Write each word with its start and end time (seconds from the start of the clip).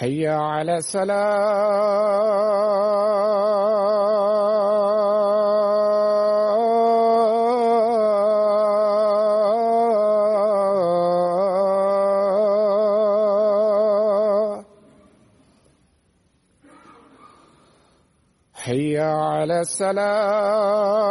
حي 0.00 0.28
على 0.28 0.76
الصلاة 0.76 1.20
حي 18.54 18.98
على 18.98 19.60
السلام. 19.60 21.10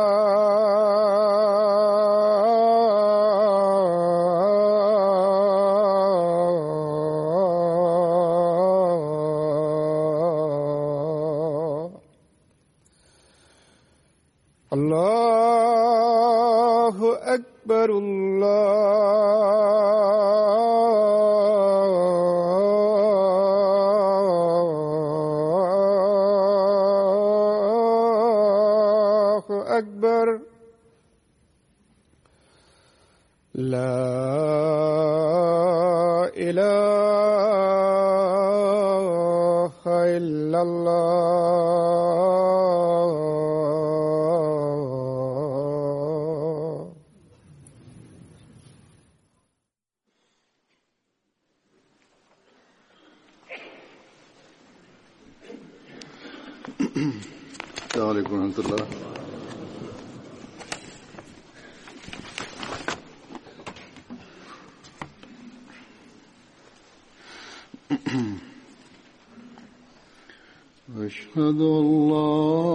أشهد 71.30 71.60
أن 71.60 72.08
لا 72.10 72.69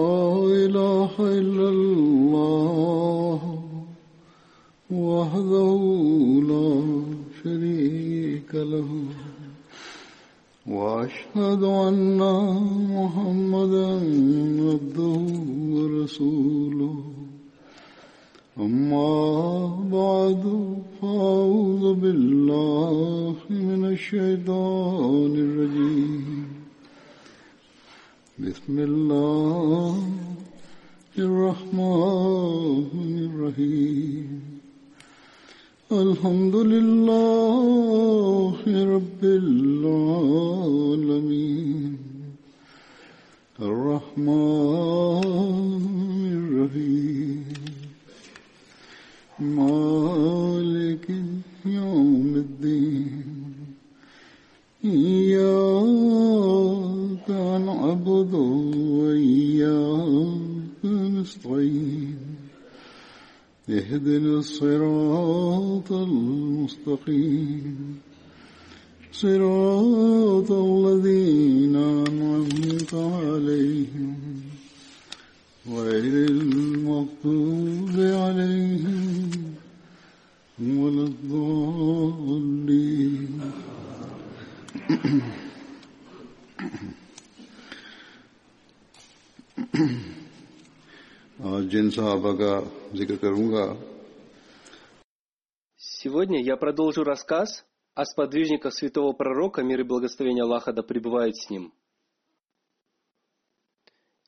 Сегодня 95.76 96.42
я 96.42 96.56
продолжу 96.56 97.04
рассказ 97.04 97.64
о 97.94 98.04
сподвижниках 98.04 98.72
святого 98.72 99.12
пророка, 99.12 99.62
мир 99.62 99.80
и 99.80 99.84
благословение 99.84 100.44
Аллаха 100.44 100.72
да 100.72 100.82
пребывает 100.82 101.36
с 101.36 101.50
ним. 101.50 101.72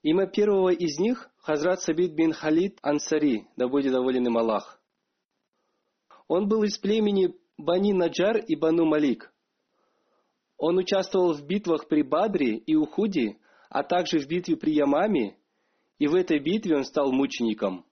Имя 0.03 0.27
первого 0.27 0.71
из 0.71 0.99
них– 0.99 1.31
Хазрат 1.39 1.81
Сабид 1.81 2.13
бин 2.13 2.33
Халид 2.33 2.79
Ансари, 2.83 3.47
да 3.57 3.69
будет 3.69 3.93
доволен 3.93 4.27
им 4.27 4.37
Аллах. 4.37 4.81
Он 6.27 6.47
был 6.47 6.63
из 6.63 6.79
племени 6.79 7.35
Бани 7.57 7.93
Наджар 7.93 8.37
и 8.37 8.55
Бану 8.55 8.85
Малик. 8.85 9.33
Он 10.59 10.77
участвовал 10.77 11.33
в 11.33 11.47
битвах 11.47 11.89
при 11.89 12.03
Бадре 12.03 12.57
и 12.57 12.75
Ухуде, 12.75 13.39
а 13.69 13.83
также 13.83 14.19
в 14.19 14.27
битве 14.27 14.57
при 14.57 14.73
Ямаме, 14.73 15.37
и 15.99 16.07
в 16.07 16.15
этой 16.15 16.39
битве 16.39 16.77
он 16.77 16.85
стал 16.85 17.13
мучеником. 17.13 17.85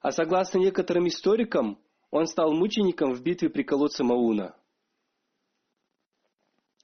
А 0.00 0.12
согласно 0.12 0.58
некоторым 0.58 1.08
историкам, 1.08 1.78
он 2.10 2.26
стал 2.26 2.52
мучеником 2.52 3.12
в 3.12 3.22
битве 3.22 3.50
при 3.50 3.62
колодце 3.62 4.04
Мауна. 4.04 4.54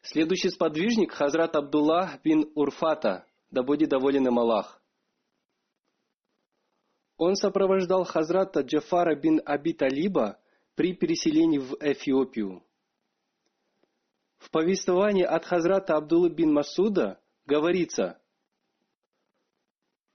Следующий 0.02 0.50
сподвижник– 0.50 1.12
Хазрат 1.12 1.56
Абдуллах 1.56 2.20
бин 2.22 2.50
Урфата, 2.54 3.26
да 3.50 3.62
будет 3.62 3.88
доволен 3.88 4.26
им 4.26 4.38
Аллах. 4.38 4.82
Он 7.16 7.36
сопровождал 7.36 8.04
Хазрата 8.04 8.60
Джафара 8.60 9.14
бин 9.14 9.40
Аби 9.46 9.72
Талиба 9.72 10.38
при 10.74 10.94
переселении 10.94 11.58
в 11.58 11.76
Эфиопию. 11.80 12.62
В 14.44 14.50
повествовании 14.50 15.24
от 15.24 15.46
Хазрата 15.46 15.96
Абдуллы 15.96 16.28
бин 16.28 16.52
Масуда 16.52 17.18
говорится, 17.46 18.20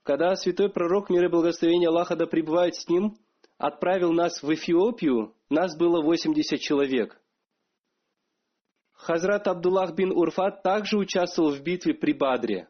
когда 0.04 0.36
святой 0.36 0.70
пророк 0.70 1.10
мира 1.10 1.26
и 1.26 1.30
благословения 1.30 1.88
Аллаха 1.88 2.14
да 2.14 2.26
пребывает 2.26 2.76
с 2.76 2.88
ним, 2.88 3.18
отправил 3.58 4.12
нас 4.12 4.40
в 4.40 4.54
Эфиопию, 4.54 5.34
нас 5.48 5.76
было 5.76 6.00
80 6.00 6.60
человек. 6.60 7.20
Хазрат 8.92 9.48
Абдуллах 9.48 9.96
бин 9.96 10.12
Урфат 10.12 10.62
также 10.62 10.96
участвовал 10.96 11.50
в 11.50 11.62
битве 11.62 11.92
при 11.92 12.12
Бадре. 12.12 12.68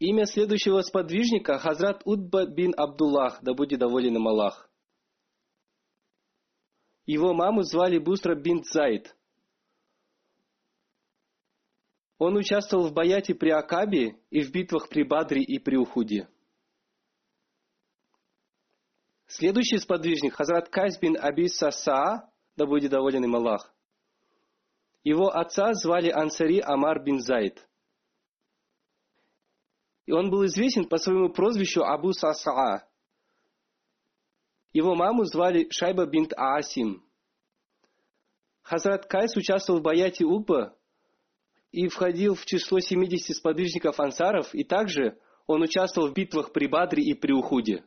Имя 0.00 0.26
следующего 0.26 0.82
сподвижника– 0.82 1.58
Хазрат 1.60 2.02
Удба 2.04 2.44
бин 2.46 2.74
Абдуллах, 2.76 3.38
да 3.42 3.54
будет 3.54 3.80
доволен 3.80 4.16
им 4.16 4.28
Аллах. 4.28 4.67
Его 7.08 7.32
маму 7.32 7.62
звали 7.62 7.96
Бустра 7.96 8.34
бин 8.34 8.62
Зайд. 8.64 9.16
Он 12.18 12.36
участвовал 12.36 12.88
в 12.88 12.92
баяте 12.92 13.34
при 13.34 13.48
Акабе 13.48 14.20
и 14.28 14.42
в 14.42 14.52
битвах 14.52 14.90
при 14.90 15.04
Бадре 15.04 15.40
и 15.40 15.58
при 15.58 15.76
Ухуде. 15.76 16.28
Следующий 19.26 19.78
сподвижник– 19.78 20.34
Хазрат 20.36 20.68
Кайс 20.68 20.98
бин 20.98 21.16
Аби 21.18 21.46
Сасаа, 21.46 22.30
да 22.56 22.66
будет 22.66 22.90
доволен 22.90 23.24
им 23.24 23.36
Аллах. 23.36 23.74
Его 25.02 25.28
отца 25.28 25.72
звали 25.72 26.10
Ансари 26.10 26.60
Амар 26.60 27.02
бин 27.02 27.20
Зайд. 27.20 27.66
И 30.04 30.12
он 30.12 30.28
был 30.28 30.44
известен 30.44 30.86
по 30.86 30.98
своему 30.98 31.30
прозвищу 31.30 31.84
Абу 31.84 32.12
Сасаа. 32.12 32.86
Его 34.72 34.94
маму 34.94 35.24
звали 35.24 35.68
Шайба 35.70 36.06
бинт 36.06 36.32
Аасим. 36.36 37.04
Хазрат 38.62 39.06
Кайс 39.06 39.34
участвовал 39.36 39.80
в 39.80 39.82
баяте 39.82 40.24
Уба 40.24 40.76
и 41.72 41.88
входил 41.88 42.34
в 42.34 42.44
число 42.44 42.80
70 42.80 43.36
сподвижников 43.36 43.98
ансаров, 43.98 44.54
и 44.54 44.64
также 44.64 45.18
он 45.46 45.62
участвовал 45.62 46.08
в 46.08 46.12
битвах 46.12 46.52
при 46.52 46.66
Бадре 46.66 47.02
и 47.02 47.14
при 47.14 47.32
Ухуде. 47.32 47.84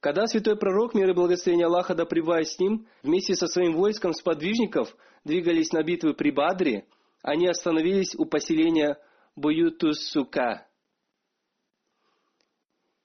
Когда 0.00 0.26
святой 0.26 0.56
пророк, 0.56 0.94
мир 0.94 1.10
и 1.10 1.12
благословение 1.12 1.66
Аллаха 1.66 1.94
да 1.94 2.06
с 2.06 2.58
ним, 2.58 2.86
вместе 3.02 3.34
со 3.34 3.46
своим 3.46 3.74
войском 3.74 4.14
сподвижников 4.14 4.96
двигались 5.24 5.72
на 5.72 5.82
битвы 5.82 6.14
при 6.14 6.30
Бадре, 6.30 6.86
они 7.22 7.46
остановились 7.46 8.14
у 8.14 8.24
поселения 8.24 8.98
Буютус-Сука. 9.36 10.66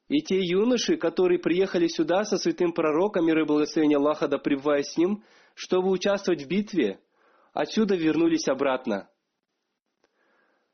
И 0.07 0.21
те 0.21 0.39
юноши, 0.39 0.97
которые 0.97 1.39
приехали 1.39 1.87
сюда 1.87 2.25
со 2.25 2.37
святым 2.37 2.73
пророком, 2.73 3.25
мир 3.25 3.39
и 3.39 3.45
благословение 3.45 3.97
Аллаха 3.97 4.27
да 4.27 4.37
пребывает 4.37 4.85
с 4.85 4.97
ним, 4.97 5.23
чтобы 5.55 5.89
участвовать 5.89 6.43
в 6.43 6.47
битве, 6.47 7.01
отсюда 7.53 7.95
вернулись 7.95 8.47
обратно. 8.47 9.09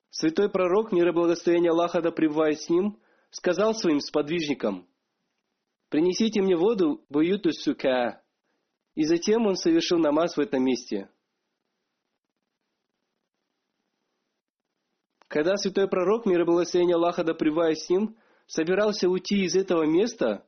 Святой 0.09 0.49
пророк, 0.49 0.91
мир 0.91 1.07
и 1.07 1.13
благословение 1.13 1.71
Аллаха 1.71 2.01
да 2.01 2.11
пребывает 2.11 2.59
с 2.59 2.69
ним, 2.69 2.99
сказал 3.29 3.73
своим 3.73 4.01
сподвижникам, 4.01 4.87
«Принесите 5.87 6.41
мне 6.41 6.57
воду 6.57 7.05
буюту 7.09 7.53
сука». 7.53 8.21
И 8.95 9.05
затем 9.05 9.45
он 9.45 9.55
совершил 9.55 9.99
намаз 9.99 10.35
в 10.35 10.41
этом 10.41 10.65
месте. 10.65 11.09
Когда 15.29 15.55
святой 15.55 15.87
пророк, 15.87 16.25
мир 16.25 16.41
и 16.41 16.45
благословение 16.45 16.95
Аллаха 16.95 17.23
да 17.23 17.33
пребывает 17.33 17.79
с 17.79 17.89
ним, 17.89 18.17
собирался 18.47 19.09
уйти 19.09 19.43
из 19.43 19.55
этого 19.55 19.83
места, 19.83 20.45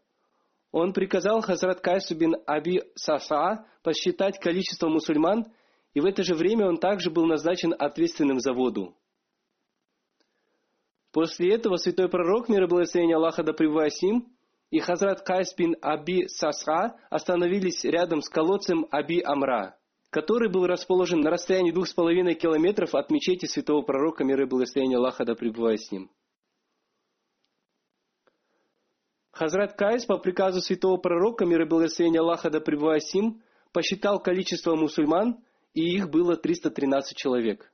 он 0.73 0.91
приказал 0.91 1.41
Хазрат 1.41 1.81
Кайсу 1.81 2.15
бин 2.15 2.35
Аби 2.47 2.81
Саса 2.95 3.65
посчитать 3.83 4.39
количество 4.39 4.89
мусульман, 4.89 5.45
и 5.93 5.99
в 5.99 6.05
это 6.05 6.23
же 6.23 6.33
время 6.33 6.67
он 6.67 6.77
также 6.77 7.11
был 7.11 7.27
назначен 7.27 7.75
ответственным 7.77 8.39
за 8.39 8.53
воду. 8.53 8.95
После 11.11 11.53
этого 11.53 11.77
святой 11.77 12.09
пророк, 12.09 12.49
мир 12.49 12.63
и 12.63 12.67
благословение 12.67 13.17
Аллаха 13.17 13.43
да 13.43 13.53
с 13.53 14.01
ним, 14.01 14.33
и 14.71 14.79
Хазрат 14.79 15.21
Кайс 15.21 15.53
бин 15.55 15.75
Аби 15.79 16.25
Саса 16.25 16.95
остановились 17.11 17.83
рядом 17.83 18.23
с 18.23 18.29
колодцем 18.29 18.87
Аби 18.89 19.21
Амра, 19.23 19.77
который 20.09 20.49
был 20.49 20.65
расположен 20.65 21.19
на 21.19 21.29
расстоянии 21.29 21.69
двух 21.69 21.87
с 21.87 21.93
половиной 21.93 22.33
километров 22.33 22.95
от 22.95 23.11
мечети 23.11 23.45
святого 23.45 23.83
пророка, 23.83 24.23
мир 24.23 24.41
и 24.41 24.45
благословение 24.45 24.97
Аллаха 24.97 25.23
да 25.23 25.35
с 25.35 25.91
ним. 25.91 26.09
Хазрат 29.33 29.75
Кайс 29.75 30.05
по 30.05 30.19
приказу 30.19 30.61
святого 30.61 30.97
пророка, 30.97 31.45
мир 31.45 31.63
и 31.63 31.65
благословение 31.65 32.21
Аллаха 32.21 32.51
да 32.51 32.59
пребывает 32.59 33.03
с 33.03 33.13
посчитал 33.71 34.21
количество 34.21 34.75
мусульман, 34.75 35.43
и 35.73 35.95
их 35.95 36.11
было 36.11 36.37
313 36.37 37.17
человек. 37.17 37.73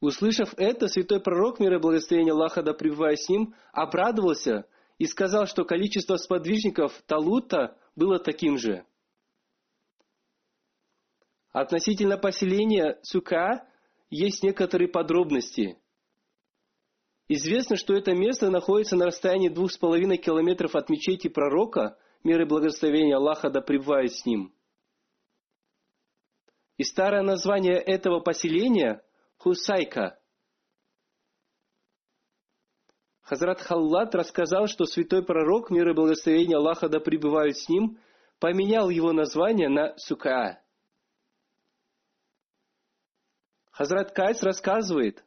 Услышав 0.00 0.52
это, 0.56 0.88
святой 0.88 1.20
пророк, 1.20 1.60
мир 1.60 1.74
и 1.74 1.78
благословение 1.78 2.32
Аллаха 2.32 2.64
да 2.64 2.74
пребывает 2.74 3.20
с 3.20 3.28
ним, 3.28 3.54
обрадовался 3.72 4.66
и 4.98 5.06
сказал, 5.06 5.46
что 5.46 5.64
количество 5.64 6.16
сподвижников 6.16 7.00
Талута 7.06 7.78
было 7.94 8.18
таким 8.18 8.58
же. 8.58 8.84
Относительно 11.52 12.18
поселения 12.18 12.98
Сука 13.02 13.68
есть 14.10 14.42
некоторые 14.42 14.88
подробности. 14.88 15.78
Известно, 17.28 17.76
что 17.76 17.94
это 17.94 18.14
место 18.14 18.50
находится 18.50 18.96
на 18.96 19.04
расстоянии 19.04 19.50
двух 19.50 19.70
с 19.70 19.76
половиной 19.76 20.16
километров 20.16 20.74
от 20.74 20.88
мечети 20.88 21.28
пророка, 21.28 21.98
мир 22.24 22.40
и 22.40 22.46
благословение 22.46 23.16
Аллаха 23.16 23.50
да 23.50 23.60
пребывает 23.60 24.14
с 24.14 24.24
ним. 24.24 24.54
И 26.78 26.84
старое 26.84 27.22
название 27.22 27.76
этого 27.76 28.20
поселения– 28.20 29.02
Хусайка. 29.36 30.18
Хазрат 33.20 33.60
Халлат 33.60 34.14
рассказал, 34.14 34.66
что 34.68 34.86
святой 34.86 35.22
пророк, 35.22 35.70
мир 35.70 35.90
и 35.90 35.92
благословение 35.92 36.56
Аллаха 36.56 36.88
да 36.88 36.98
пребывают 36.98 37.58
с 37.58 37.68
ним, 37.68 38.00
поменял 38.40 38.88
его 38.88 39.12
название 39.12 39.68
на 39.68 39.96
Сукаа. 39.98 40.62
Хазрат 43.70 44.12
Кайс 44.12 44.42
рассказывает, 44.42 45.24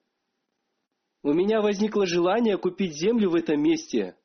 «У 1.24 1.34
меня 1.34 1.62
возникло 1.62 2.06
желание 2.06 2.58
купить 2.58 2.98
землю 2.98 3.30
в 3.30 3.36
этом 3.36 3.62
месте, 3.62 4.16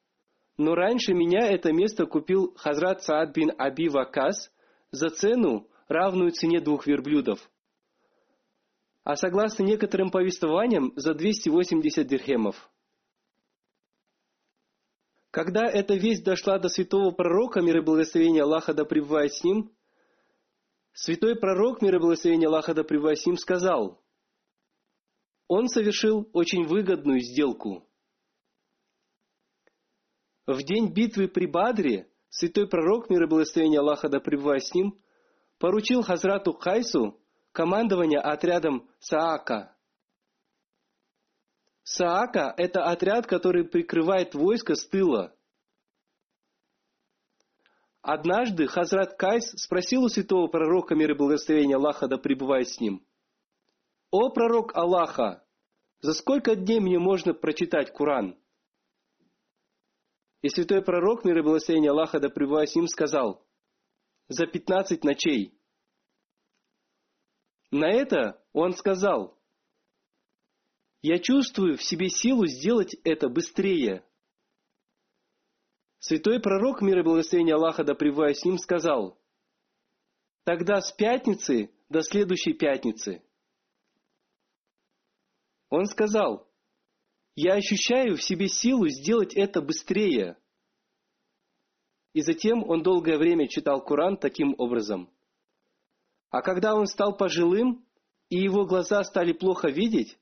но 0.57 0.75
раньше 0.75 1.13
меня 1.13 1.47
это 1.47 1.73
место 1.73 2.07
купил 2.07 2.55
Хазрат 2.57 3.03
Саад 3.03 3.35
бин 3.35 3.53
Аби 3.59 3.89
Вакас 3.89 4.51
за 4.91 5.11
цену, 5.11 5.69
равную 5.89 6.31
цене 6.33 6.61
двух 6.61 6.87
верблюдов. 6.87 7.39
А 9.05 9.17
согласно 9.17 9.63
некоторым 9.63 10.11
повествованиям, 10.11 10.93
за 10.97 11.15
280 11.15 12.07
дирхемов. 12.07 12.71
Когда 15.31 15.67
эта 15.67 15.95
весть 15.95 16.25
дошла 16.25 16.59
до 16.59 16.69
святого 16.69 17.11
пророка, 17.11 17.61
мир 17.61 17.79
и 17.79 17.83
благословение 17.83 18.43
Аллаха 18.43 18.73
да 18.73 18.87
пребывает 18.87 19.35
с 19.35 19.45
ним, 19.45 19.71
святой 20.95 21.37
пророк, 21.37 21.83
мир 21.83 21.97
и 21.97 21.99
благословение 21.99 22.49
Аллаха 22.49 22.73
да 22.73 22.83
пребывает 22.85 23.19
с 23.19 23.27
ним, 23.27 23.37
сказал, 23.37 24.03
он 25.49 25.69
совершил 25.69 26.29
очень 26.33 26.67
выгодную 26.67 27.21
сделку. 27.21 27.89
В 30.47 30.63
день 30.63 30.93
битвы 30.93 31.29
при 31.29 31.47
Бадре 31.47 32.11
святой 32.29 32.69
пророк, 32.69 33.11
мир 33.11 33.25
и 33.25 33.27
благословение 33.27 33.81
Аллаха 33.81 34.09
да 34.09 34.21
пребывает 34.21 34.65
с 34.65 34.75
ним, 34.75 35.01
поручил 35.59 36.03
Хазрату 36.03 36.53
Хайсу 36.53 37.21
командование 37.53 38.21
отрядом 38.21 38.89
Саака. 38.99 39.77
Саака– 41.83 42.53
это 42.57 42.85
отряд, 42.85 43.27
который 43.27 43.65
прикрывает 43.65 44.35
войско 44.35 44.75
с 44.75 44.87
тыла. 44.87 45.35
Однажды 48.03 48.67
Хазрат 48.67 49.17
Кайс 49.17 49.51
спросил 49.57 50.05
у 50.05 50.09
святого 50.09 50.47
пророка, 50.49 50.95
мир 50.95 51.13
и 51.13 51.15
благословение 51.15 51.77
Аллаха 51.77 52.07
да 52.07 52.19
пребывает 52.19 52.69
с 52.69 52.81
ним, 52.81 53.05
«О 54.11 54.31
пророк 54.31 54.75
Аллаха, 54.77 55.45
за 56.01 56.13
сколько 56.13 56.55
дней 56.55 56.81
мне 56.81 56.99
можно 56.99 57.35
прочитать 57.35 57.93
Куран?» 57.93 58.39
И 60.43 60.49
святой 60.49 60.83
пророк, 60.83 61.25
мир 61.25 61.39
и 61.39 61.43
благословение 61.43 61.91
Аллаха 61.91 62.21
да 62.21 62.29
с 62.29 62.75
ним, 62.77 62.87
сказал, 62.87 63.45
«За 64.29 64.47
пятнадцать 64.47 65.03
ночей». 65.03 65.59
На 67.73 67.91
это 67.91 68.41
он 68.53 68.75
сказал, 68.75 69.37
«Я 71.03 71.19
чувствую 71.19 71.77
в 71.77 71.83
себе 71.83 72.09
силу 72.09 72.47
сделать 72.47 72.95
это 73.03 73.29
быстрее». 73.29 74.05
Святой 75.99 76.41
пророк, 76.41 76.81
мир 76.81 77.01
и 77.01 77.03
благословение 77.03 77.57
Аллаха 77.57 77.83
да 77.83 77.95
с 77.95 78.45
ним, 78.45 78.59
сказал, 78.59 79.21
«Тогда 80.45 80.81
с 80.81 80.93
пятницы 80.93 81.73
до 81.89 82.03
следующей 82.03 82.53
пятницы». 82.53 83.26
Он 85.69 85.87
сказал, 85.87 86.49
«Я 87.35 87.55
ощущаю 87.55 88.17
в 88.17 88.23
себе 88.23 88.49
силу 88.49 88.89
сделать 88.89 89.35
это 89.35 89.61
быстрее». 89.61 90.37
И 92.13 92.23
затем 92.23 92.63
он 92.69 92.83
долгое 92.83 93.19
время 93.19 93.47
читал 93.49 93.85
Коран 93.85 94.17
таким 94.17 94.55
образом– 94.59 95.11
а 96.31 96.43
когда 96.43 96.75
он 96.75 96.87
стал 96.87 97.17
пожилым, 97.17 97.85
и 98.29 98.37
его 98.37 98.67
глаза 98.67 99.03
стали 99.05 99.33
плохо 99.33 99.69
видеть, 99.69 100.19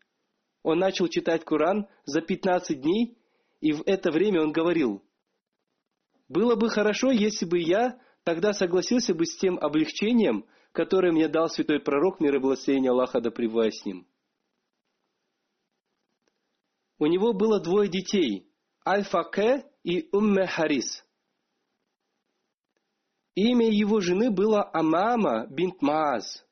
он 0.63 0.79
начал 0.79 1.09
читать 1.09 1.45
Коран 1.45 1.89
за 2.05 2.21
15 2.21 2.81
дней, 2.81 3.19
и 3.61 3.73
в 3.73 3.83
это 3.87 4.13
время 4.13 4.43
он 4.43 4.53
говорил, 4.53 5.03
«Было 6.29 6.55
бы 6.55 6.69
хорошо, 6.69 7.11
если 7.11 7.47
бы 7.47 7.59
я 7.59 7.99
тогда 8.23 8.53
согласился 8.53 9.15
бы 9.15 9.27
с 9.27 9.37
тем 9.37 9.59
облегчением, 9.59 10.47
которое 10.73 11.13
мне 11.13 11.29
дал 11.29 11.49
святой 11.49 11.81
пророк, 11.81 12.21
мир 12.21 12.37
и 12.37 12.39
благословение 12.39 12.91
Аллаха 12.91 13.21
да 13.21 13.31
с 13.31 13.85
ним». 13.85 14.07
У 16.99 17.07
него 17.07 17.33
было 17.33 17.61
двое 17.61 17.89
детей, 17.89 18.49
Аль-Факе 18.87 19.65
и 19.83 20.09
Умме 20.13 20.47
Харис. 20.47 21.05
Имя 23.35 23.69
его 23.69 24.01
жены 24.01 24.31
было 24.31 24.71
Амама 24.73 25.47
бинт 25.49 25.83
Мааз. 25.83 26.47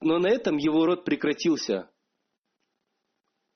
Но 0.00 0.18
на 0.18 0.28
этом 0.28 0.56
его 0.56 0.86
род 0.86 1.04
прекратился. 1.04 1.90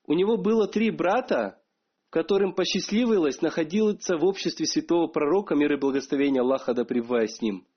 У 0.03 0.13
него 0.13 0.37
было 0.37 0.67
три 0.67 0.91
брата, 0.91 1.61
которым 2.09 2.53
посчастливилось 2.53 3.41
находиться 3.41 4.17
в 4.17 4.25
обществе 4.25 4.65
святого 4.65 5.07
пророка, 5.07 5.55
мир 5.55 5.73
и 5.73 5.77
благословения 5.77 6.41
Аллаха 6.41 6.73
да 6.73 6.83
пребывая 6.83 7.27
с 7.27 7.41
ним. 7.41 7.67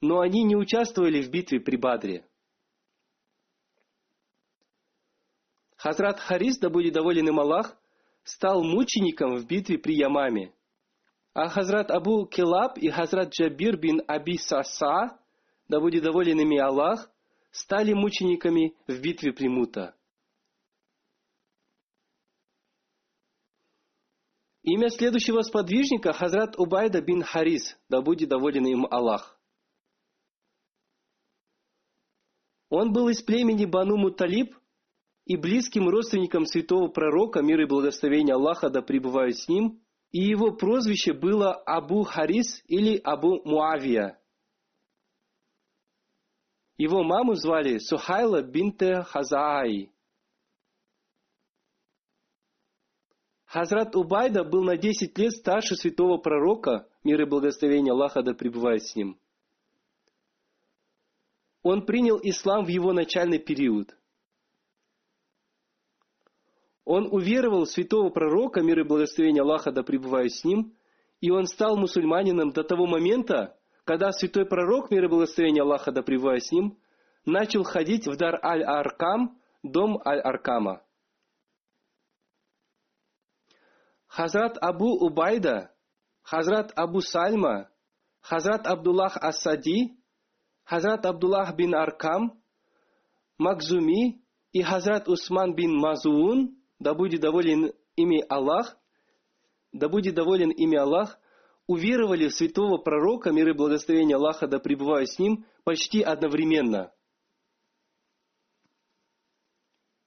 Но 0.00 0.20
они 0.20 0.42
не 0.42 0.56
участвовали 0.56 1.22
в 1.22 1.30
битве 1.30 1.60
при 1.60 1.76
Бадре. 1.76 2.26
Хазрат 5.84 6.18
Харис, 6.18 6.58
да 6.58 6.70
будет 6.70 6.94
доволен 6.94 7.28
им 7.28 7.38
Аллах, 7.38 7.76
стал 8.22 8.64
мучеником 8.64 9.36
в 9.36 9.46
битве 9.46 9.76
при 9.76 9.94
Ямаме– 9.96 10.54
а 11.34 11.48
Хазрат 11.48 11.90
Абу 11.90 12.26
Килаб 12.26 12.78
и 12.78 12.88
Хазрат 12.88 13.30
Джабир 13.30 13.76
бин 13.76 14.00
Аби 14.06 14.38
Саса, 14.38 15.18
да 15.68 15.80
будет 15.80 16.04
доволен 16.04 16.40
ими 16.40 16.58
Аллах, 16.58 17.10
стали 17.50 17.92
мучениками 17.92 18.72
в 18.86 19.00
битве 19.00 19.32
при 19.32 19.48
Мута. 19.48 19.96
Имя 24.62 24.90
следующего 24.90 25.42
сподвижника 25.42 26.12
Хазрат 26.12 26.56
Убайда 26.56 27.02
бин 27.02 27.22
Харис, 27.22 27.76
да 27.88 28.00
будет 28.00 28.28
доволен 28.28 28.64
им 28.64 28.86
Аллах. 28.86 29.36
Он 32.70 32.92
был 32.92 33.08
из 33.08 33.20
племени 33.22 33.66
Бану 33.66 33.96
Муталиб 33.96 34.54
и 35.26 35.36
близким 35.36 35.88
родственником 35.88 36.46
святого 36.46 36.88
пророка, 36.88 37.42
мир 37.42 37.60
и 37.60 37.66
благословение 37.66 38.34
Аллаха 38.34 38.70
да 38.70 38.82
пребывают 38.82 39.36
с 39.36 39.48
ним– 39.48 39.80
и 40.14 40.20
его 40.20 40.52
прозвище 40.52 41.12
было 41.12 41.54
Абу 41.54 42.04
Харис 42.04 42.62
или 42.68 42.96
Абу 42.98 43.42
Муавия. 43.44 44.16
Его 46.76 47.02
маму 47.02 47.34
звали 47.34 47.78
Сухайла 47.78 48.40
бинте 48.40 49.02
Хазаи. 49.02 49.90
Хазрат 53.44 53.96
Убайда 53.96 54.44
был 54.44 54.62
на 54.62 54.76
10 54.76 55.18
лет 55.18 55.32
старше 55.32 55.74
святого 55.74 56.18
пророка, 56.18 56.88
мир 57.02 57.22
и 57.22 57.24
благословение 57.24 57.90
Аллаха 57.90 58.22
да 58.22 58.34
пребывает 58.34 58.84
с 58.84 58.94
ним. 58.94 59.18
Он 61.64 61.84
принял 61.84 62.20
ислам 62.22 62.64
в 62.64 62.68
его 62.68 62.92
начальный 62.92 63.40
период– 63.40 63.98
он 66.84 67.08
уверовал 67.10 67.64
в 67.64 67.70
святого 67.70 68.10
пророка, 68.10 68.60
мир 68.60 68.80
и 68.80 68.84
благословение 68.84 69.42
Аллаха 69.42 69.72
да 69.72 69.82
пребывает 69.82 70.32
с 70.32 70.44
ним, 70.44 70.76
и 71.20 71.30
он 71.30 71.46
стал 71.46 71.76
мусульманином 71.76 72.50
до 72.50 72.62
того 72.62 72.86
момента, 72.86 73.56
когда 73.84 74.12
святой 74.12 74.46
пророк, 74.46 74.90
мир 74.90 75.04
и 75.04 75.08
благословение 75.08 75.62
Аллаха 75.62 75.92
да 75.92 76.02
пребывает 76.02 76.44
с 76.44 76.52
ним, 76.52 76.78
начал 77.24 77.64
ходить 77.64 78.06
в 78.06 78.16
дар 78.16 78.38
Аль-Аркам, 78.44 79.38
дом 79.62 79.98
Аль-Аркама. 80.04 80.82
Хазрат 84.06 84.58
Абу 84.60 85.04
Убайда, 85.04 85.74
Хазрат 86.22 86.72
Абу 86.76 87.00
Сальма, 87.00 87.70
Хазрат 88.20 88.66
Абдуллах 88.66 89.16
Асади, 89.16 89.96
Хазрат 90.64 91.04
Абдуллах 91.04 91.56
бин 91.56 91.74
Аркам, 91.74 92.40
Макзуми 93.38 94.22
и 94.52 94.62
Хазрат 94.62 95.08
Усман 95.08 95.54
бин 95.54 95.76
Мазуун 95.76 96.56
да 96.84 96.92
будет 96.92 97.22
доволен 97.22 97.72
ими 97.96 98.22
Аллах, 98.28 98.76
да 99.72 99.88
будет 99.88 100.14
доволен 100.14 100.50
ими 100.50 100.76
Аллах, 100.76 101.18
уверовали 101.66 102.28
в 102.28 102.34
святого 102.34 102.76
пророка, 102.76 103.32
мир 103.32 103.48
и 103.48 103.52
благословение 103.54 104.16
Аллаха, 104.16 104.46
да 104.46 104.58
пребывают 104.58 105.08
с 105.08 105.18
ним, 105.18 105.46
почти 105.64 106.02
одновременно. 106.02 106.92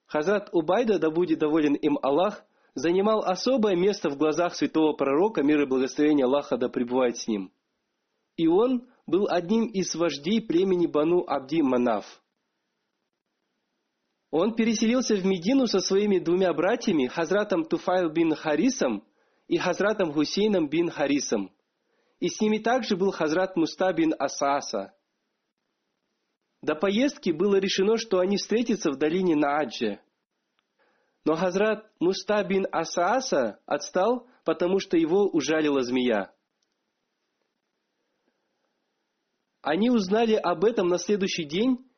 Хазрат 0.05 0.49
Убайда, 0.53 0.99
да 0.99 1.09
будет 1.09 1.39
доволен 1.39 1.73
им 1.73 1.97
Аллах, 2.03 2.45
занимал 2.75 3.23
особое 3.23 3.75
место 3.75 4.11
в 4.11 4.17
глазах 4.17 4.53
святого 4.53 4.93
пророка, 4.93 5.41
мир 5.41 5.63
и 5.63 5.65
благословение 5.65 6.25
Аллаха, 6.25 6.57
да 6.57 6.69
пребывает 6.69 7.17
с 7.17 7.27
ним. 7.27 7.51
И 8.35 8.45
он 8.47 8.87
был 9.07 9.25
одним 9.27 9.65
из 9.65 9.95
вождей 9.95 10.41
племени 10.41 10.85
Бану 10.85 11.23
Абди 11.27 11.63
Манаф– 11.63 12.05
он 14.29 14.55
переселился 14.55 15.15
в 15.15 15.25
Медину 15.25 15.67
со 15.67 15.79
своими 15.79 16.19
двумя 16.19 16.53
братьями, 16.53 17.07
Хазратом 17.07 17.63
Туфайл 17.63 18.09
бин 18.09 18.35
Харисом 18.35 19.05
и 19.47 19.57
Хазратом 19.57 20.11
Хусейном 20.11 20.67
бин 20.67 20.89
Харисом. 20.89 21.53
И 22.19 22.27
с 22.27 22.41
ними 22.41 22.57
также 22.57 22.97
был 22.97 23.11
Хазрат 23.11 23.55
Муста 23.55 23.93
бин 23.93 24.13
Асаса. 24.19 24.93
До 26.61 26.75
поездки 26.75 27.29
было 27.29 27.57
решено, 27.57 27.97
что 27.97 28.19
они 28.19 28.37
встретятся 28.37 28.91
в 28.91 28.97
долине 28.97 29.35
Наадже. 29.35 30.01
Но 31.23 31.35
Хазрат 31.35 31.89
Муста 31.99 32.43
бин 32.43 32.67
Асааса 32.71 33.59
отстал, 33.65 34.27
потому 34.43 34.79
что 34.79 34.97
его 34.97 35.27
ужалила 35.27 35.83
змея. 35.83 36.33
Они 39.61 39.89
узнали 39.89 40.33
об 40.33 40.65
этом 40.65 40.87
на 40.87 40.97
следующий 40.97 41.45
день, 41.45 41.89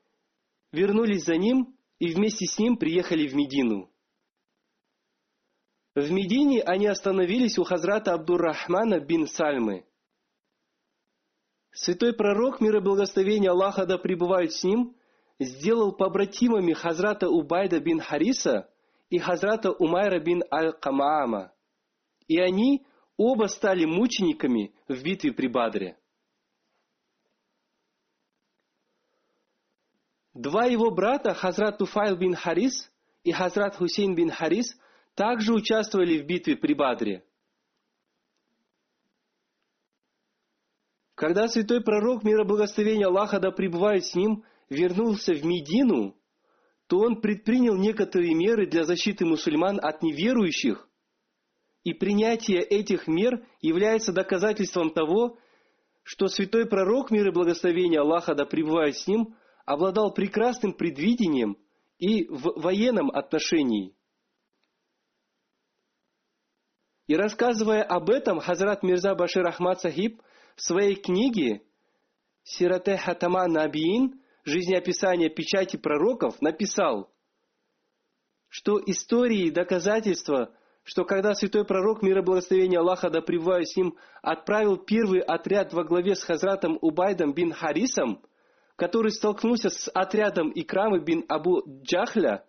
вернулись 0.72 1.24
за 1.24 1.36
ним 1.36 1.79
и 2.00 2.14
вместе 2.14 2.46
с 2.46 2.58
ним 2.58 2.78
приехали 2.78 3.28
в 3.28 3.36
Медину. 3.36 3.92
В 5.96 6.12
Медине 6.12 6.62
они 6.62 6.88
остановились 6.88 7.58
у 7.58 7.64
Хазрата 7.64 8.14
Абдуррахмана 8.14 9.00
бин 9.00 9.28
Сальмы. 9.28 9.86
Святой 11.72 12.14
пророк, 12.14 12.62
мир 12.62 12.78
и 12.78 12.82
благословение 12.82 13.52
Аллаха 13.52 13.86
да 13.86 13.98
пребывают 13.98 14.54
с 14.54 14.64
ним, 14.64 14.96
сделал 15.40 15.92
побратимами 15.92 16.74
Хазрата 16.74 17.30
Убайда 17.30 17.80
бин 17.80 18.00
Хариса 18.00 18.70
и 19.10 19.20
Хазрата 19.20 19.72
Умайра 19.72 20.20
бин 20.20 20.44
Аль-Камаама. 20.52 21.52
И 22.28 22.40
они 22.40 22.86
оба 23.18 23.48
стали 23.48 23.86
мучениками 23.86 24.74
в 24.88 25.04
битве 25.04 25.34
при 25.34 25.48
Бадре. 25.48 25.98
Два 30.40 30.68
его 30.68 30.90
брата, 30.90 31.34
Хазрат 31.34 31.80
Туфайл 31.80 32.16
бин 32.16 32.34
Харис 32.34 32.90
и 33.26 33.32
Хазрат 33.34 33.76
Хусейн 33.76 34.16
бин 34.16 34.32
Харис, 34.32 34.74
также 35.14 35.54
участвовали 35.54 36.18
в 36.18 36.26
битве 36.26 36.56
при 36.56 36.74
Бадре. 36.74 37.26
Когда 41.16 41.50
святой 41.50 41.84
пророк, 41.84 42.24
мира 42.24 42.46
благословения 42.46 43.08
Аллаха 43.08 43.42
да 43.42 43.52
пребывает 43.52 44.06
с 44.06 44.16
ним, 44.16 44.46
вернулся 44.70 45.34
в 45.34 45.44
Медину, 45.44 46.16
то 46.88 47.00
он 47.00 47.20
предпринял 47.20 47.76
некоторые 47.76 48.34
меры 48.34 48.66
для 48.66 48.86
защиты 48.86 49.26
мусульман 49.26 49.78
от 49.82 50.02
неверующих, 50.02 50.88
и 51.84 51.94
принятие 51.94 52.62
этих 52.62 53.08
мер 53.08 53.46
является 53.60 54.14
доказательством 54.14 54.92
того, 54.92 55.38
что 56.04 56.28
святой 56.28 56.66
пророк, 56.66 57.12
мир 57.12 57.28
и 57.28 57.34
благословение 57.34 58.00
Аллаха 58.00 58.36
да 58.36 58.46
пребывает 58.46 58.96
с 58.96 59.06
ним, 59.06 59.36
обладал 59.70 60.12
прекрасным 60.12 60.74
предвидением 60.74 61.56
и 62.00 62.26
в 62.26 62.60
военном 62.60 63.12
отношении. 63.12 63.96
И 67.06 67.16
рассказывая 67.16 67.84
об 67.84 68.10
этом, 68.10 68.40
Хазрат 68.40 68.82
Мирза 68.82 69.14
Башир 69.14 69.46
Ахмад 69.46 69.80
Сахиб 69.80 70.24
в 70.56 70.62
своей 70.64 70.96
книге 70.96 71.62
Сирате 72.42 72.98
Хатама 72.98 73.46
Набиин 73.48 74.20
жизнеописание 74.44 75.30
печати 75.30 75.78
пророков 75.78 76.42
написал, 76.42 77.14
что 78.48 78.82
истории 78.84 79.48
и 79.48 79.52
доказательства, 79.52 80.52
что 80.82 81.06
когда 81.06 81.36
святой 81.36 81.64
пророк, 81.64 82.02
мир 82.02 82.18
и 82.18 82.22
благословение 82.24 82.80
Аллаха 82.80 83.12
да 83.12 83.22
с 83.22 83.76
ним, 83.76 83.96
отправил 84.24 84.78
первый 84.78 85.20
отряд 85.20 85.74
во 85.74 85.84
главе 85.84 86.16
с 86.16 86.24
Хазратом 86.24 86.80
Убайдом 86.82 87.36
бин 87.36 87.54
Харисом, 87.54 88.24
который 88.80 89.12
столкнулся 89.12 89.70
с 89.70 89.90
отрядом 89.94 90.50
Икрамы 90.52 91.00
бин 91.04 91.26
Абу 91.28 91.62
Джахля, 91.84 92.46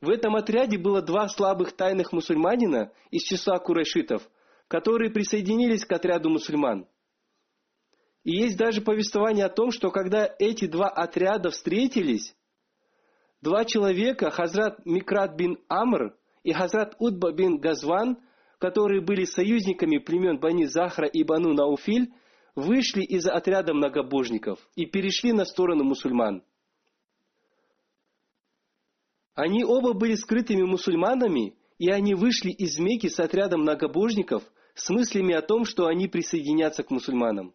в 0.00 0.10
этом 0.10 0.36
отряде 0.36 0.76
было 0.76 1.00
два 1.00 1.28
слабых 1.28 1.72
тайных 1.72 2.12
мусульманина 2.12 2.92
из 3.10 3.22
числа 3.22 3.58
курайшитов, 3.58 4.28
которые 4.68 5.10
присоединились 5.10 5.84
к 5.86 5.92
отряду 5.92 6.28
мусульман– 6.28 6.86
и 8.28 8.32
есть 8.32 8.58
даже 8.58 8.82
повествование 8.82 9.46
о 9.46 9.48
том, 9.48 9.70
что 9.70 9.90
когда 9.90 10.28
эти 10.38 10.66
два 10.66 10.88
отряда 10.88 11.48
встретились, 11.48 12.36
два 13.40 13.64
человека, 13.64 14.30
Хазрат 14.30 14.84
Микрат 14.84 15.34
бин 15.34 15.58
Амр 15.68 16.14
и 16.42 16.52
Хазрат 16.52 16.94
Удба 16.98 17.32
бин 17.32 17.58
Газван, 17.58 18.18
которые 18.58 19.00
были 19.00 19.24
союзниками 19.24 19.96
племен 19.96 20.38
Бани 20.38 20.64
Захра 20.64 21.06
и 21.06 21.22
Бану 21.22 21.54
Науфиль, 21.54 22.12
вышли 22.58 23.02
из 23.02 23.26
отряда 23.26 23.72
многобожников 23.72 24.58
и 24.74 24.84
перешли 24.84 25.32
на 25.32 25.44
сторону 25.44 25.84
мусульман. 25.84 26.42
Они 29.34 29.64
оба 29.64 29.92
были 29.92 30.16
скрытыми 30.16 30.62
мусульманами, 30.62 31.56
и 31.78 31.90
они 31.90 32.14
вышли 32.14 32.50
из 32.50 32.78
Мекки 32.78 33.08
с 33.08 33.20
отрядом 33.20 33.60
многобожников 33.60 34.42
с 34.74 34.90
мыслями 34.90 35.34
о 35.34 35.42
том, 35.42 35.64
что 35.64 35.86
они 35.86 36.08
присоединятся 36.08 36.82
к 36.82 36.90
мусульманам. 36.90 37.54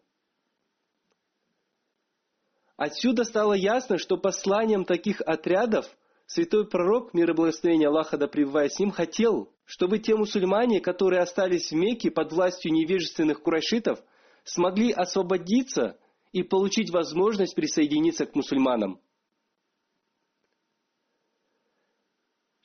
Отсюда 2.76 3.24
стало 3.24 3.52
ясно, 3.52 3.98
что 3.98 4.16
посланием 4.16 4.84
таких 4.84 5.20
отрядов 5.20 5.86
святой 6.26 6.66
пророк, 6.66 7.12
мир 7.12 7.30
и 7.30 7.34
благословение 7.34 7.88
Аллаха 7.88 8.16
да 8.16 8.26
с 8.26 8.78
ним, 8.78 8.90
хотел, 8.90 9.52
чтобы 9.66 9.98
те 9.98 10.16
мусульмане, 10.16 10.80
которые 10.80 11.20
остались 11.20 11.70
в 11.70 11.74
Мекке 11.74 12.10
под 12.10 12.32
властью 12.32 12.72
невежественных 12.72 13.42
курайшитов, 13.42 14.02
смогли 14.44 14.92
освободиться 14.92 15.98
и 16.32 16.42
получить 16.42 16.90
возможность 16.90 17.54
присоединиться 17.54 18.26
к 18.26 18.34
мусульманам. 18.34 19.00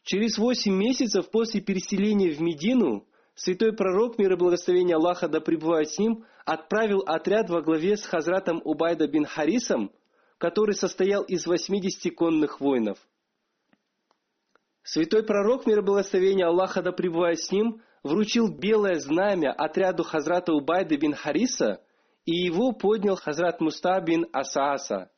Через 0.03 0.37
восемь 0.37 0.75
месяцев 0.75 1.29
после 1.29 1.61
переселения 1.61 2.31
в 2.31 2.41
Медину 2.41 3.07
святой 3.35 3.73
пророк, 3.73 4.17
мир 4.17 4.33
и 4.33 4.35
благословение 4.35 4.95
Аллаха 4.95 5.27
да 5.27 5.39
с 5.39 5.97
ним, 5.99 6.25
отправил 6.45 6.99
отряд 7.05 7.49
во 7.49 7.61
главе 7.61 7.95
с 7.95 8.03
Хазратом 8.03 8.61
Убайда 8.63 9.07
бин 9.07 9.25
Харисом 9.25 9.91
который 10.39 10.73
состоял 10.73 11.21
из 11.23 11.45
80 11.45 12.15
конных 12.15 12.59
воинов. 12.59 12.97
Святой 14.81 15.23
пророк, 15.23 15.67
мир 15.67 15.79
и 15.79 15.83
благословение 15.83 16.47
Аллаха 16.47 16.81
да 16.81 16.91
пребывает 16.91 17.39
с 17.39 17.51
ним, 17.51 17.83
вручил 18.03 18.47
белое 18.47 18.95
знамя 18.95 19.51
отряду 19.51 20.03
Хазрата 20.03 20.53
Убайды 20.53 20.97
бин 20.97 21.13
Хариса, 21.13 21.83
и 22.25 22.31
его 22.31 22.71
поднял 22.71 23.15
Хазрат 23.15 23.59
Муста 23.59 23.99
бин 24.01 24.25
Асааса. 24.33 25.11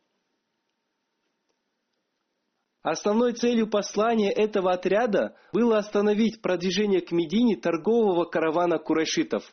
Основной 2.81 3.33
целью 3.33 3.69
послания 3.69 4.31
этого 4.31 4.71
отряда 4.71 5.35
было 5.53 5.77
остановить 5.77 6.41
продвижение 6.41 7.01
к 7.01 7.11
Медине 7.11 7.55
торгового 7.55 8.25
каравана 8.25 8.79
курайшитов. 8.79 9.43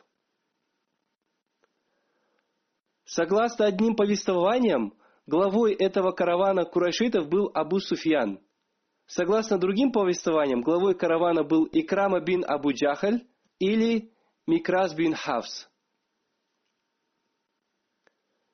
Согласно 3.05 3.65
одним 3.65 3.95
повествованиям, 3.95 4.93
главой 5.27 5.73
этого 5.73 6.11
каравана 6.11 6.65
курайшитов 6.65 7.27
был 7.27 7.51
Абу 7.53 7.79
Суфьян. 7.79 8.39
Согласно 9.09 9.57
другим 9.57 9.91
повествованиям, 9.91 10.61
главой 10.61 10.93
каравана 10.93 11.43
был 11.43 11.67
Икрама 11.71 12.19
бин 12.19 12.45
Абу 12.47 12.73
Джахаль 12.73 13.25
или 13.57 14.13
Микрас 14.45 14.93
бин 14.93 15.15
Хавс. 15.15 15.67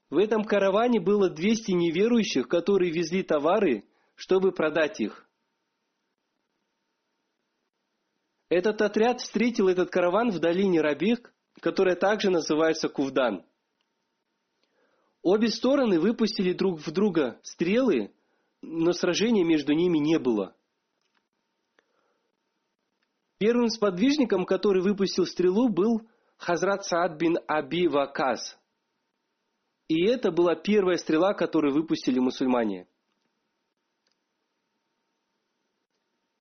В 0.09 0.17
этом 0.17 0.45
караване 0.45 1.01
было 1.01 1.29
200 1.29 1.71
неверующих, 1.71 2.47
которые 2.47 2.89
везли 2.89 3.21
товары, 3.21 3.83
чтобы 4.15 4.53
продать 4.53 5.01
их. 5.01 5.27
Этот 8.47 8.81
отряд 8.81 9.19
встретил 9.19 9.67
этот 9.67 9.89
караван 9.89 10.31
в 10.31 10.39
долине 10.39 10.79
Рабих, 10.79 11.33
которая 11.59 11.97
также 11.97 12.29
называется 12.29 12.87
Кувдан– 12.87 13.45
Обе 15.25 15.47
стороны 15.47 15.99
выпустили 15.99 16.53
друг 16.53 16.79
в 16.79 16.91
друга 16.91 17.39
стрелы, 17.41 18.13
но 18.67 18.93
сражения 18.93 19.43
между 19.43 19.73
ними 19.73 19.97
не 19.97 20.19
было. 20.19 20.55
Первым 23.37 23.69
сподвижником, 23.69 24.45
который 24.45 24.81
выпустил 24.81 25.25
стрелу, 25.25 25.69
был 25.69 26.01
Хазрат 26.37 26.85
Саад 26.85 27.17
бин 27.17 27.37
Аби 27.47 27.87
Вакас. 27.87 28.57
И 29.87 30.05
это 30.05 30.31
была 30.31 30.55
первая 30.55 30.97
стрела, 30.97 31.33
которую 31.33 31.73
выпустили 31.73 32.19
мусульмане. 32.19 32.87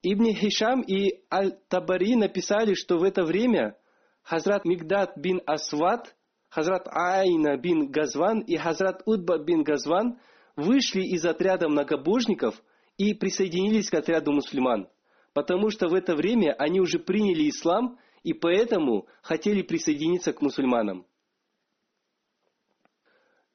Ибн 0.03 0.35
Хишам 0.35 0.83
и 0.83 1.25
Аль-Табари 1.33 2.15
написали, 2.15 2.75
что 2.75 2.99
в 2.99 3.03
это 3.03 3.25
время 3.25 3.77
Хазрат 4.23 4.65
Мигдат 4.65 5.17
бин 5.17 5.41
Асват 5.47 6.15
Хазрат 6.55 6.87
Айна 6.89 7.57
бин 7.57 7.91
Газван 7.91 8.41
и 8.41 8.57
Хазрат 8.57 9.03
Удба 9.07 9.39
бин 9.39 9.65
Газван 9.65 10.21
вышли 10.57 11.03
из 11.03 11.25
отряда 11.25 11.69
многобожников 11.69 12.63
и 12.97 13.15
присоединились 13.15 13.91
к 13.91 13.95
отряду 13.95 14.33
мусульман, 14.33 14.89
потому 15.33 15.71
что 15.71 15.89
в 15.89 15.95
это 15.95 16.15
время 16.15 16.55
они 16.59 16.81
уже 16.81 16.99
приняли 16.99 17.49
ислам 17.49 17.99
и 18.23 18.33
поэтому 18.33 19.07
хотели 19.23 19.63
присоединиться 19.63 20.33
к 20.33 20.41
мусульманам. 20.41 21.07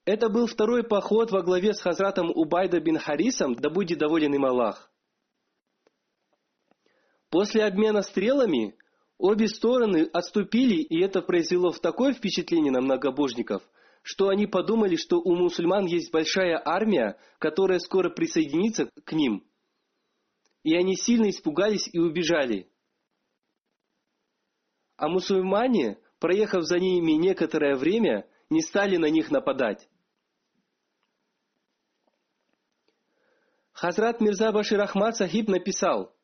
Это 0.06 0.30
был 0.30 0.48
второй 0.48 0.84
поход 0.84 1.32
во 1.32 1.42
главе 1.42 1.74
с 1.74 1.82
Хазратом 1.82 2.32
Убайда 2.32 2.80
бин 2.80 2.98
Харисом, 2.98 3.56
да 3.56 3.70
будет 3.70 4.00
доволен 4.00 4.34
им 4.34 4.46
Аллах. 4.46 4.92
После 7.30 7.64
обмена 7.64 8.02
стрелами 8.02 8.76
Обе 9.20 9.50
стороны 9.50 10.10
отступили, 10.14 10.76
и 10.76 11.02
это 11.02 11.22
произвело 11.22 11.74
в 11.74 11.82
такое 11.82 12.14
впечатление 12.14 12.72
на 12.72 12.80
многобожников, 12.80 13.62
что 14.12 14.30
они 14.30 14.48
подумали, 14.48 14.96
что 14.96 15.18
у 15.20 15.36
мусульман 15.36 15.86
есть 15.86 16.12
большая 16.12 16.60
армия, 16.66 17.20
которая 17.38 17.78
скоро 17.78 18.10
присоединится 18.10 18.90
к 19.06 19.14
ним. 19.14 19.48
И 20.64 20.76
они 20.76 20.96
сильно 20.96 21.30
испугались 21.30 21.88
и 21.94 22.00
убежали. 22.00 22.72
А 24.98 25.10
мусульмане, 25.10 26.00
проехав 26.18 26.64
за 26.64 26.80
ними 26.80 27.12
некоторое 27.12 27.76
время, 27.76 28.28
не 28.50 28.64
стали 28.64 28.98
на 28.98 29.12
них 29.12 29.30
нападать. 29.30 29.88
Хазрат 33.74 34.22
Мирза 34.22 34.52
Башир 34.52 34.82
Ахмад 34.82 35.18
Сахиб 35.18 35.50
написал– 35.50 36.16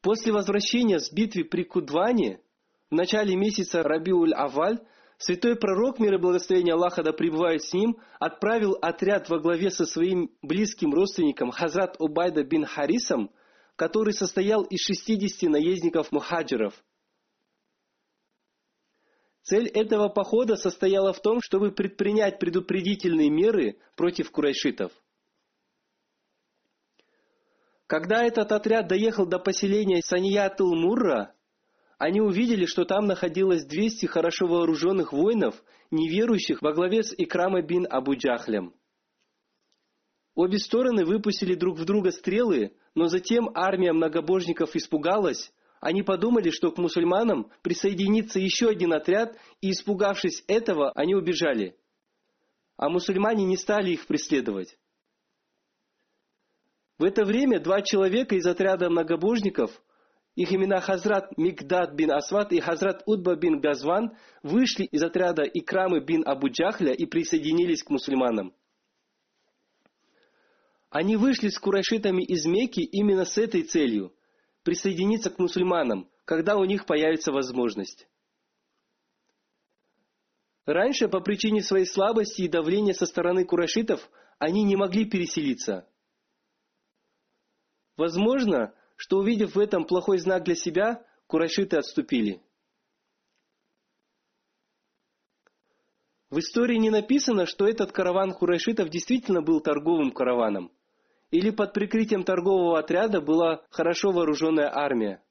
После 0.00 0.32
возвращения 0.32 0.98
с 0.98 1.10
битвы 1.10 1.44
при 1.44 1.64
Кудване 1.64 2.42
в 2.90 2.94
начале 2.94 3.36
месяца 3.36 3.82
Рабиуль-Аваль 3.82 4.86
святой 5.24 5.56
пророк, 5.56 5.98
мир 5.98 6.14
и 6.14 6.18
благословение 6.18 6.74
Аллаха 6.74 7.02
да 7.02 7.12
пребывает 7.12 7.62
с 7.62 7.72
ним, 7.72 7.98
отправил 8.20 8.76
отряд 8.82 9.28
во 9.30 9.38
главе 9.38 9.70
со 9.70 9.86
своим 9.86 10.30
близким 10.42 10.92
родственником 10.92 11.50
Хазрат 11.50 11.96
Убайда 11.98 12.44
бин 12.44 12.64
Харисом, 12.64 13.30
который 13.76 14.12
состоял 14.12 14.62
из 14.64 14.80
60 14.80 15.50
наездников 15.50 16.12
мухаджиров. 16.12 16.74
Цель 19.42 19.68
этого 19.68 20.08
похода 20.08 20.56
состояла 20.56 21.12
в 21.12 21.20
том, 21.20 21.40
чтобы 21.42 21.72
предпринять 21.72 22.38
предупредительные 22.38 23.30
меры 23.30 23.78
против 23.96 24.30
курайшитов. 24.30 24.92
Когда 27.86 28.24
этот 28.24 28.52
отряд 28.52 28.88
доехал 28.88 29.26
до 29.26 29.38
поселения 29.38 30.00
Саньятул-Мурра, 30.02 31.34
они 31.98 32.20
увидели, 32.20 32.66
что 32.66 32.84
там 32.84 33.06
находилось 33.06 33.64
200 33.64 34.06
хорошо 34.06 34.46
вооруженных 34.46 35.12
воинов, 35.12 35.62
неверующих 35.90 36.62
во 36.62 36.72
главе 36.72 37.02
с 37.02 37.14
Икрама 37.16 37.62
бин 37.62 37.86
Абу 37.88 38.14
Джахлем. 38.16 38.74
Обе 40.34 40.58
стороны 40.58 41.04
выпустили 41.04 41.54
друг 41.54 41.78
в 41.78 41.84
друга 41.84 42.10
стрелы, 42.10 42.76
но 42.94 43.06
затем 43.06 43.50
армия 43.54 43.92
многобожников 43.92 44.74
испугалась. 44.74 45.52
Они 45.80 46.02
подумали, 46.02 46.50
что 46.50 46.72
к 46.72 46.78
мусульманам 46.78 47.52
присоединится 47.62 48.40
еще 48.40 48.68
один 48.68 48.92
отряд, 48.92 49.36
и, 49.60 49.70
испугавшись 49.70 50.42
этого, 50.48 50.90
они 50.92 51.14
убежали. 51.14 51.76
А 52.76 52.88
мусульмане 52.88 53.44
не 53.44 53.56
стали 53.56 53.92
их 53.92 54.06
преследовать. 54.06 54.76
В 56.98 57.04
это 57.04 57.24
время 57.24 57.60
два 57.60 57.82
человека 57.82 58.34
из 58.34 58.46
отряда 58.46 58.88
многобожников, 58.88 59.70
их 60.34 60.52
имена 60.52 60.80
Хазрат 60.80 61.36
Мигдад 61.36 61.94
бин 61.94 62.10
Асват 62.10 62.52
и 62.52 62.60
Хазрат 62.60 63.02
Удба 63.06 63.36
бин 63.36 63.60
Газван, 63.60 64.16
вышли 64.42 64.84
из 64.84 65.02
отряда 65.02 65.44
Ikramы 65.44 66.00
бин 66.00 66.26
Абу 66.26 66.48
Джахля 66.48 66.92
и 66.92 67.06
присоединились 67.06 67.82
к 67.82 67.90
мусульманам. 67.90 68.52
Они 70.90 71.16
вышли 71.16 71.48
с 71.48 71.58
курайшитами 71.58 72.22
из 72.22 72.46
Мекки 72.46 72.80
именно 72.80 73.24
с 73.24 73.38
этой 73.38 73.62
целью– 73.62 74.14
присоединиться 74.62 75.30
к 75.30 75.38
мусульманам, 75.38 76.08
когда 76.24 76.56
у 76.56 76.64
них 76.64 76.86
появится 76.86 77.32
возможность. 77.32 78.08
Раньше, 80.66 81.08
по 81.08 81.20
причине 81.20 81.62
своей 81.62 81.86
слабости 81.86 82.42
и 82.42 82.48
давления 82.48 82.94
со 82.94 83.06
стороны 83.06 83.44
курайшитов, 83.44 84.08
они 84.38 84.62
не 84.62 84.76
могли 84.76 85.04
переселиться– 85.04 85.88
Возможно, 87.96 88.74
что 88.96 89.18
увидев 89.18 89.54
в 89.54 89.58
этом 89.58 89.84
плохой 89.84 90.18
знак 90.18 90.44
для 90.44 90.54
себя, 90.54 91.04
курайшиты 91.26 91.76
отступили. 91.76 92.42
В 96.30 96.38
истории 96.38 96.76
не 96.76 96.90
написано, 96.90 97.46
что 97.46 97.66
этот 97.66 97.92
караван 97.92 98.32
курайшитов 98.32 98.88
действительно 98.88 99.40
был 99.40 99.60
торговым 99.60 100.10
караваном, 100.10 100.72
или 101.30 101.50
под 101.50 101.72
прикрытием 101.72 102.24
торгового 102.24 102.78
отряда 102.78 103.20
была 103.20 103.64
хорошо 103.70 104.10
вооруженная 104.10 104.70
армия. 104.74 105.22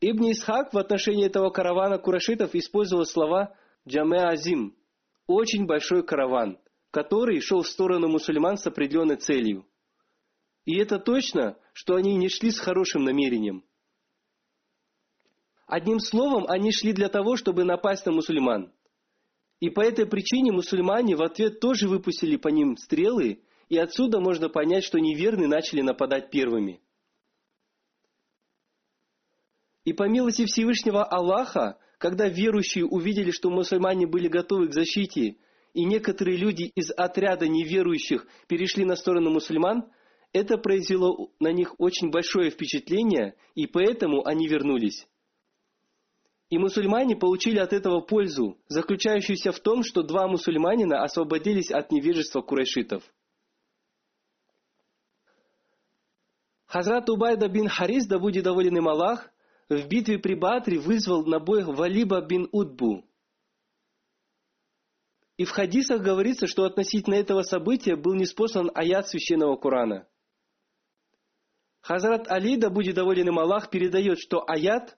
Ибн 0.00 0.32
Исхак 0.32 0.72
в 0.72 0.78
отношении 0.78 1.26
этого 1.26 1.50
каравана 1.50 1.98
курайшитов 1.98 2.54
использовал 2.54 3.04
слова 3.04 3.54
«джаме 3.86 4.22
азим»– 4.24 4.76
очень 5.26 5.66
большой 5.66 6.02
караван– 6.02 6.58
который 6.90 7.40
шел 7.40 7.62
в 7.62 7.68
сторону 7.68 8.08
мусульман 8.08 8.56
с 8.56 8.66
определенной 8.66 9.16
целью. 9.16 9.66
И 10.70 10.76
это 10.76 11.00
точно, 11.00 11.56
что 11.72 11.96
они 11.96 12.14
не 12.14 12.28
шли 12.28 12.52
с 12.52 12.60
хорошим 12.60 13.02
намерением. 13.02 13.64
Одним 15.66 15.98
словом, 15.98 16.44
они 16.46 16.70
шли 16.70 16.92
для 16.92 17.08
того, 17.08 17.34
чтобы 17.34 17.64
напасть 17.64 18.06
на 18.06 18.12
мусульман. 18.12 18.72
И 19.58 19.68
по 19.68 19.80
этой 19.80 20.06
причине 20.06 20.52
мусульмане 20.52 21.16
в 21.16 21.22
ответ 21.22 21.58
тоже 21.58 21.88
выпустили 21.88 22.36
по 22.36 22.46
ним 22.46 22.76
стрелы, 22.76 23.42
и 23.68 23.78
отсюда 23.78 24.20
можно 24.20 24.48
понять, 24.48 24.84
что 24.84 25.00
неверные 25.00 25.48
начали 25.48 25.80
нападать 25.80 26.30
первыми. 26.30 26.80
И 29.84 29.92
по 29.92 30.08
милости 30.08 30.44
Всевышнего 30.44 31.02
Аллаха, 31.02 31.80
когда 31.98 32.28
верующие 32.28 32.86
увидели, 32.86 33.32
что 33.32 33.50
мусульмане 33.50 34.06
были 34.06 34.28
готовы 34.28 34.68
к 34.68 34.72
защите 34.72 35.36
и 35.74 35.84
некоторые 35.84 36.36
люди 36.36 36.70
из 36.76 36.92
отряда 36.92 37.48
неверующих 37.48 38.24
перешли 38.46 38.84
на 38.84 38.94
сторону 38.94 39.30
мусульман, 39.30 39.90
это 40.32 40.58
произвело 40.58 41.30
на 41.40 41.52
них 41.52 41.74
очень 41.78 42.10
большое 42.10 42.50
впечатление, 42.50 43.34
и 43.54 43.66
поэтому 43.66 44.26
они 44.26 44.46
вернулись. 44.46 45.06
И 46.48 46.58
мусульмане 46.58 47.16
получили 47.16 47.58
от 47.58 47.72
этого 47.72 48.00
пользу, 48.00 48.58
заключающуюся 48.68 49.52
в 49.52 49.60
том, 49.60 49.82
что 49.84 50.02
два 50.02 50.26
мусульманина 50.26 51.02
освободились 51.02 51.70
от 51.70 51.92
невежества 51.92 52.42
курайшитов. 52.42 53.04
Хазрат 56.66 57.08
Убайда 57.08 57.48
бин 57.48 57.68
Харис, 57.68 58.06
да 58.06 58.18
будет 58.18 58.44
доволен 58.44 58.76
им 58.76 58.88
Аллах, 58.88 59.30
в 59.68 59.86
битве 59.88 60.18
при 60.18 60.34
Батре 60.34 60.78
вызвал 60.78 61.24
на 61.24 61.38
бой 61.38 61.64
Валиба 61.64 62.20
бин 62.20 62.48
Удбу– 62.52 63.04
и 65.40 65.44
в 65.46 65.52
хадисах 65.52 66.02
говорится, 66.02 66.46
что 66.46 66.64
относительно 66.64 67.14
этого 67.14 67.40
события 67.40 67.96
был 67.96 68.12
неспослан 68.12 68.70
аят 68.74 69.08
священного 69.08 69.56
Корана. 69.56 70.06
Хазрат 71.80 72.30
Али, 72.30 72.56
да 72.56 72.70
будет 72.70 72.94
доволен 72.94 73.28
им 73.28 73.38
Аллах, 73.38 73.70
передает, 73.70 74.18
что 74.18 74.44
аят, 74.46 74.96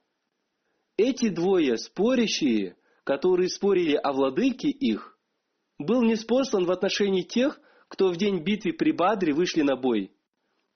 эти 0.97 1.29
двое 1.29 1.79
спорящие, 1.79 2.77
которые 3.05 3.49
спорили 3.49 3.95
о 3.95 4.13
владыке 4.13 4.69
их, 4.69 5.19
был 5.79 6.03
неспослан 6.03 6.65
в 6.65 6.71
отношении 6.71 7.23
тех, 7.23 7.61
кто 7.89 8.09
в 8.09 8.17
день 8.17 8.43
битвы 8.43 8.73
при 8.73 8.93
Бадре 8.93 9.33
вышли 9.33 9.63
на 9.63 9.77
бой. 9.77 10.13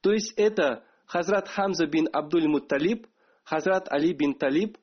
То 0.00 0.12
есть 0.12 0.32
это 0.36 0.84
Хазрат 1.06 1.48
Хамза 1.48 1.86
бин 1.86 2.08
Абдуль 2.12 2.48
Мутталиб, 2.48 3.06
Хазрат 3.44 3.90
Али 3.90 4.12
бин 4.12 4.34
Талиб, 4.34 4.78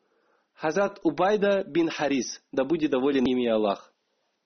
Хазрат 0.54 1.00
Убайда 1.04 1.64
бин 1.64 1.90
Харис, 1.90 2.42
да 2.52 2.64
будет 2.64 2.92
доволен 2.92 3.26
ими 3.26 3.48
Аллах 3.48 3.94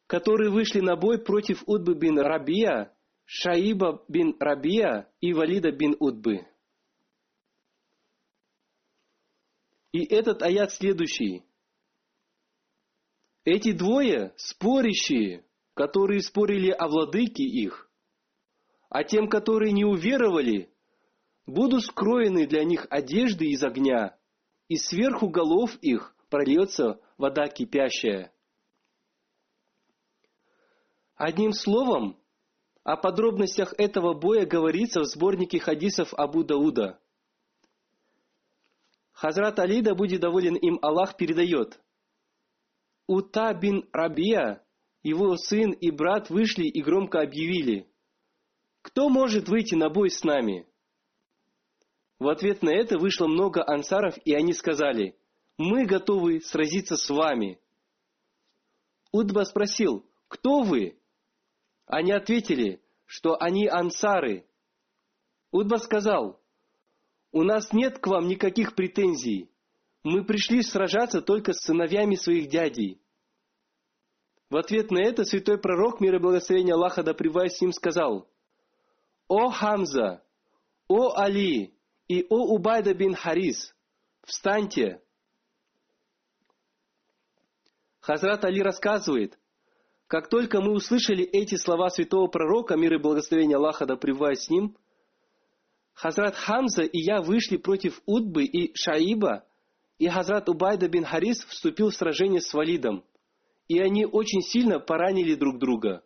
которые 0.08 0.50
вышли 0.50 0.80
на 0.80 0.96
бой 0.96 1.20
против 1.20 1.62
Удбы 1.68 1.94
бин 1.94 2.18
Рабия, 2.18 2.94
Шаиба 3.26 4.04
бин 4.08 4.36
Рабия 4.40 5.10
и 5.20 5.34
Валида 5.34 5.72
бин 5.72 5.96
Удбы. 6.00 6.48
И 9.98 10.06
этот 10.14 10.44
аят 10.44 10.72
следующий. 10.74 11.44
Эти 13.44 13.72
двое 13.72 14.32
спорящие, 14.38 15.44
которые 15.74 16.22
спорили 16.22 16.70
о 16.70 16.88
владыке 16.88 17.42
их, 17.42 17.90
а 18.90 19.04
тем, 19.04 19.28
которые 19.28 19.72
не 19.72 19.86
уверовали, 19.86 20.72
будут 21.48 21.84
скроены 21.84 22.46
для 22.46 22.64
них 22.64 22.86
одежды 22.92 23.48
из 23.48 23.64
огня, 23.64 24.16
и 24.68 24.76
сверху 24.76 25.30
голов 25.30 25.76
их 25.82 26.16
прольется 26.30 27.00
вода 27.18 27.48
кипящая. 27.48 28.32
Одним 31.16 31.54
словом, 31.54 32.20
о 32.84 32.98
подробностях 32.98 33.74
этого 33.80 34.14
боя 34.14 34.46
говорится 34.46 35.00
в 35.00 35.06
сборнике 35.06 35.58
хадисов 35.58 36.14
Абу 36.14 36.44
Дауда. 36.44 37.00
Хазрат 39.18 39.58
Али, 39.58 39.82
да 39.82 39.96
будет 39.96 40.22
доволен 40.22 40.56
им 40.56 40.78
Аллах, 40.84 41.18
передает. 41.18 41.82
Ута 43.08 43.52
бин 43.56 43.90
Рабия, 43.92 44.64
его 45.02 45.36
сын 45.38 45.72
и 45.72 45.90
брат 45.90 46.30
вышли 46.30 46.66
и 46.66 46.84
громко 46.84 47.22
объявили. 47.22 47.92
Кто 48.84 49.10
может 49.10 49.50
выйти 49.50 49.74
на 49.74 49.90
бой 49.90 50.12
с 50.12 50.24
нами? 50.24 50.68
В 52.20 52.28
ответ 52.28 52.62
на 52.62 52.70
это 52.70 53.00
вышло 53.00 53.26
много 53.26 53.64
ансаров, 53.68 54.16
и 54.24 54.36
они 54.36 54.54
сказали, 54.54 55.18
мы 55.58 55.88
готовы 55.88 56.40
сразиться 56.42 56.96
с 56.96 57.10
вами. 57.10 57.60
Удба 59.12 59.46
спросил, 59.46 60.06
кто 60.28 60.62
вы? 60.62 61.02
Они 61.88 62.12
ответили, 62.12 62.84
что 63.06 63.36
они 63.42 63.66
ансары. 63.66 64.46
Удба 65.52 65.78
сказал, 65.78 66.40
у 67.32 67.44
нас 67.44 67.72
нет 67.74 68.00
к 68.00 68.08
вам 68.08 68.28
никаких 68.28 68.76
претензий. 68.76 69.52
Мы 70.04 70.24
пришли 70.24 70.62
сражаться 70.62 71.22
только 71.22 71.54
с 71.54 71.62
сыновьями 71.66 72.16
своих 72.16 72.50
дядей. 72.50 73.02
В 74.50 74.56
ответ 74.56 74.92
на 74.92 75.00
это 75.00 75.26
святой 75.26 75.58
пророк, 75.58 76.00
мир 76.00 76.16
и 76.16 76.20
благословение 76.20 76.76
Аллаха 76.76 77.04
да 77.04 77.14
с 77.14 77.62
ним, 77.62 77.74
сказал, 77.74 78.30
«О 79.28 79.50
Хамза, 79.50 80.24
о 80.88 81.18
Али 81.18 81.74
и 82.08 82.26
о 82.30 82.54
Убайда 82.54 82.94
бин 82.94 83.14
Харис, 83.14 83.76
встаньте!» 84.24 85.02
Хазрат 88.00 88.46
Али 88.46 88.62
рассказывает, 88.62 89.38
как 90.08 90.30
только 90.30 90.62
мы 90.62 90.72
услышали 90.72 91.26
эти 91.26 91.56
слова 91.56 91.90
святого 91.90 92.28
пророка, 92.28 92.78
мир 92.78 92.94
и 92.94 92.98
благословение 92.98 93.58
Аллаха 93.58 93.86
да 93.86 93.98
с 93.98 94.50
ним, 94.50 94.78
Хазрат 95.98 96.36
Хамза 96.36 96.84
и 96.84 97.00
я 97.00 97.22
вышли 97.24 97.58
против 97.58 98.00
Удбы 98.06 98.44
и 98.44 98.72
Шаиба, 98.76 99.48
и 99.98 100.08
Хазрат 100.08 100.48
Убайда 100.48 100.88
бин 100.88 101.04
Харис 101.04 101.44
вступил 101.46 101.90
в 101.90 101.96
сражение 101.96 102.40
с 102.40 102.54
Валидом, 102.54 103.04
и 103.68 103.80
они 103.80 104.06
очень 104.06 104.42
сильно 104.42 104.80
поранили 104.80 105.34
друг 105.34 105.58
друга. 105.58 106.04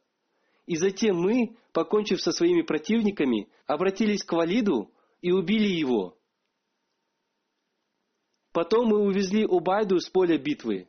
И 0.65 0.77
затем 0.77 1.17
мы, 1.17 1.57
покончив 1.73 2.21
со 2.21 2.31
своими 2.31 2.61
противниками, 2.61 3.49
обратились 3.67 4.23
к 4.23 4.31
Валиду 4.31 4.89
и 5.21 5.33
убили 5.33 5.67
его. 5.67 6.17
Потом 8.53 8.87
мы 8.87 8.99
увезли 8.99 9.45
Убайду 9.45 9.99
с 9.99 10.07
поля 10.09 10.37
битвы. 10.37 10.87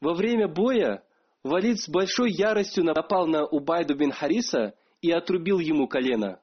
Во 0.00 0.14
время 0.14 0.48
боя 0.48 1.04
Валид 1.44 1.80
с 1.80 1.88
большой 1.88 2.32
яростью 2.32 2.82
напал 2.82 3.28
на 3.28 3.46
Убайду 3.46 3.94
бин 3.94 4.10
Хариса 4.10 4.74
и 5.04 5.10
отрубил 5.10 5.58
ему 5.58 5.86
колено. 5.86 6.40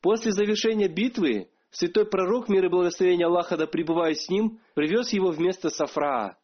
После 0.00 0.30
завершения 0.30 0.86
битвы 0.86 1.50
святой 1.70 2.06
пророк, 2.06 2.48
мир 2.48 2.66
и 2.66 2.68
благословение 2.68 3.26
Аллаха 3.26 3.56
да 3.56 3.66
пребывает 3.66 4.20
с 4.20 4.28
ним, 4.28 4.60
привез 4.74 5.12
его 5.12 5.32
вместо 5.32 5.68
Сафраа. 5.68 6.38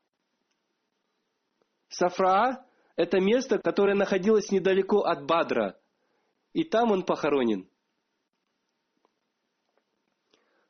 Сафраа– 1.91 2.67
это 2.97 3.21
место, 3.21 3.61
которое 3.61 3.95
находилось 3.95 4.51
недалеко 4.51 5.03
от 5.03 5.27
Бадра, 5.27 5.79
и 6.53 6.65
там 6.65 6.91
он 6.91 7.05
похоронен. 7.05 7.71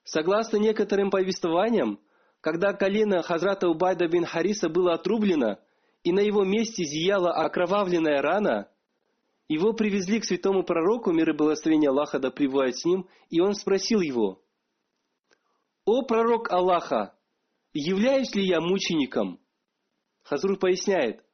Согласно 0.05 0.59
некоторым 0.59 1.09
повествованиям, 1.09 1.99
когда 2.43 2.75
колено 2.75 3.23
Хазрата 3.23 3.71
Убайда 3.71 4.07
бин 4.07 4.27
Хариса 4.27 4.69
было 4.69 4.93
отрублено, 4.93 5.61
и 6.05 6.13
на 6.13 6.21
его 6.21 6.45
месте 6.45 6.85
зияла 6.85 7.33
окровавленная 7.33 8.21
рана, 8.23 8.69
его 9.49 9.73
привезли 9.73 10.21
к 10.21 10.25
святому 10.25 10.65
пророку, 10.65 11.13
мир 11.13 11.31
и 11.31 11.37
благословение 11.37 11.91
Аллаха 11.91 12.19
да 12.19 12.31
пребывает 12.31 12.77
с 12.77 12.85
ним, 12.85 13.09
и 13.29 13.41
он 13.41 13.55
спросил 13.55 14.01
его, 14.01 14.43
«О 15.85 16.03
пророк 16.03 16.51
Аллаха, 16.51 17.15
являюсь 17.73 18.35
ли 18.35 18.47
я 18.47 18.61
мучеником?» 18.61 19.41
Хазрур 20.23 20.59
поясняет, 20.59 21.25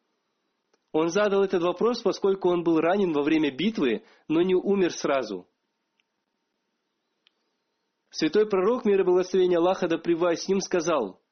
он 0.92 1.10
задал 1.10 1.44
этот 1.44 1.62
вопрос, 1.62 2.00
поскольку 2.00 2.48
он 2.48 2.64
был 2.64 2.80
ранен 2.80 3.12
во 3.12 3.22
время 3.22 3.50
битвы, 3.50 4.04
но 4.26 4.42
не 4.42 4.54
умер 4.54 4.92
сразу. 4.92 5.46
Святой 8.10 8.48
пророк, 8.48 8.84
мир 8.86 9.00
и 9.02 9.04
благословение 9.04 9.58
Аллаха 9.58 9.86
да 9.86 9.98
пребывает 9.98 10.40
с 10.40 10.48
ним, 10.48 10.60
сказал, 10.60 11.22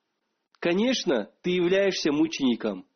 «Конечно, 0.60 1.32
ты 1.42 1.50
являешься 1.50 2.12
мучеником». 2.12 2.86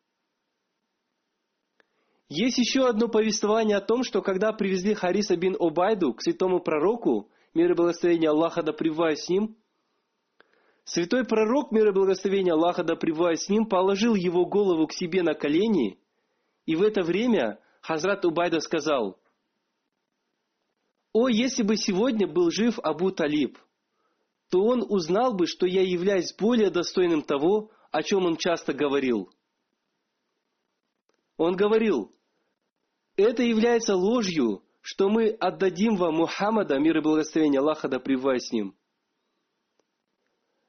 Есть 2.33 2.59
еще 2.59 2.87
одно 2.87 3.09
повествование 3.09 3.75
о 3.75 3.81
том, 3.81 4.05
что 4.05 4.21
когда 4.21 4.53
привезли 4.53 4.93
Хариса 4.93 5.35
бин 5.35 5.57
Обайду 5.59 6.13
к 6.13 6.21
святому 6.21 6.61
пророку, 6.61 7.29
мир 7.53 7.71
и 7.71 7.75
благословение 7.75 8.29
Аллаха 8.29 8.63
да 8.63 8.71
пребывает 8.71 9.19
с 9.19 9.27
ним, 9.27 9.57
святой 10.85 11.25
пророк, 11.25 11.73
мир 11.73 11.89
и 11.89 11.91
благословение 11.91 12.53
Аллаха 12.53 12.85
да 12.85 12.95
пребывает 12.95 13.41
с 13.41 13.49
ним, 13.49 13.65
положил 13.65 14.15
его 14.15 14.45
голову 14.45 14.87
к 14.87 14.93
себе 14.93 15.23
на 15.23 15.33
колени, 15.33 15.99
и 16.65 16.77
в 16.77 16.83
это 16.83 17.01
время 17.03 17.59
Хазрат 17.81 18.23
Убайда 18.23 18.61
сказал, 18.61 19.19
«О, 21.11 21.27
если 21.27 21.63
бы 21.63 21.75
сегодня 21.75 22.27
был 22.27 22.49
жив 22.49 22.79
Абу 22.79 23.11
Талиб, 23.11 23.57
то 24.49 24.63
он 24.63 24.85
узнал 24.87 25.33
бы, 25.33 25.47
что 25.47 25.65
я 25.65 25.81
являюсь 25.81 26.33
более 26.33 26.69
достойным 26.69 27.23
того, 27.23 27.71
о 27.91 28.01
чем 28.03 28.25
он 28.25 28.37
часто 28.37 28.71
говорил». 28.71 29.29
Он 31.35 31.55
говорил, 31.55 32.13
это 33.15 33.43
является 33.43 33.95
ложью, 33.95 34.63
что 34.81 35.09
мы 35.09 35.29
отдадим 35.29 35.95
вам 35.95 36.15
Мухаммада, 36.15 36.79
мир 36.79 36.97
и 36.97 37.01
благословение 37.01 37.59
Аллаха 37.59 37.87
да 37.87 37.99
пребывает 37.99 38.43
с 38.43 38.51
ним. 38.51 38.75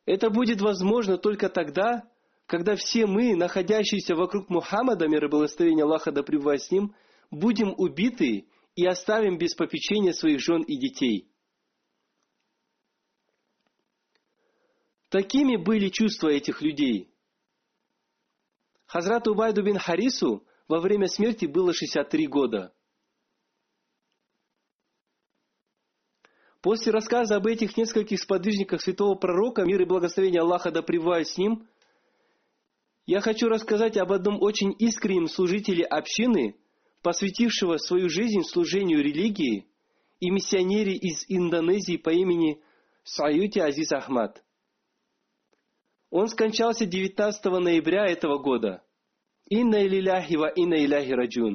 Это 0.04 0.30
будет 0.30 0.60
возможно 0.60 1.16
только 1.16 1.48
тогда, 1.48 2.02
когда 2.46 2.76
все 2.76 3.06
мы, 3.06 3.34
находящиеся 3.36 4.14
вокруг 4.14 4.50
Мухаммада, 4.50 5.08
мир 5.08 5.24
и 5.24 5.28
благословение 5.28 5.84
Аллаха 5.84 6.12
да 6.12 6.22
пребывает 6.22 6.62
с 6.62 6.70
ним, 6.70 6.94
будем 7.30 7.74
убиты 7.76 8.48
и 8.74 8.84
оставим 8.84 9.38
без 9.38 9.54
попечения 9.54 10.12
своих 10.12 10.40
жен 10.40 10.62
и 10.62 10.76
детей. 10.76 11.28
Такими 15.08 15.56
были 15.56 15.88
чувства 15.88 16.28
этих 16.28 16.62
людей. 16.62 17.10
Хазрату 18.86 19.32
Убайду 19.32 19.62
бин 19.62 19.78
Харису 19.78 20.46
во 20.72 20.80
время 20.80 21.06
смерти 21.06 21.44
было 21.44 21.74
63 21.74 22.26
года. 22.28 22.72
После 26.62 26.90
рассказа 26.90 27.36
об 27.36 27.46
этих 27.46 27.76
нескольких 27.76 28.18
сподвижниках 28.18 28.80
святого 28.80 29.14
пророка, 29.14 29.64
мир 29.64 29.82
и 29.82 29.84
благословение 29.84 30.40
Аллаха 30.40 30.70
да 30.70 30.80
пребывает 30.80 31.28
с 31.28 31.36
ним, 31.36 31.68
я 33.04 33.20
хочу 33.20 33.48
рассказать 33.48 33.98
об 33.98 34.12
одном 34.12 34.40
очень 34.40 34.74
искреннем 34.78 35.28
служителе 35.28 35.84
общины, 35.84 36.56
посвятившего 37.02 37.76
свою 37.76 38.08
жизнь 38.08 38.40
служению 38.42 39.04
религии 39.04 39.66
и 40.20 40.30
миссионере 40.30 40.94
из 40.94 41.26
Индонезии 41.28 41.98
по 41.98 42.08
имени 42.08 42.62
Саюти 43.04 43.58
Азиз 43.58 43.92
Ахмад. 43.92 44.42
Он 46.08 46.28
скончался 46.28 46.86
19 46.86 47.44
ноября 47.44 48.06
этого 48.06 48.38
года– 48.38 48.82
Инна 49.58 49.78
илляхи 49.86 50.36
ва 50.36 50.48
инна 50.62 50.78
иляхи 50.84 51.12
раджун. 51.12 51.54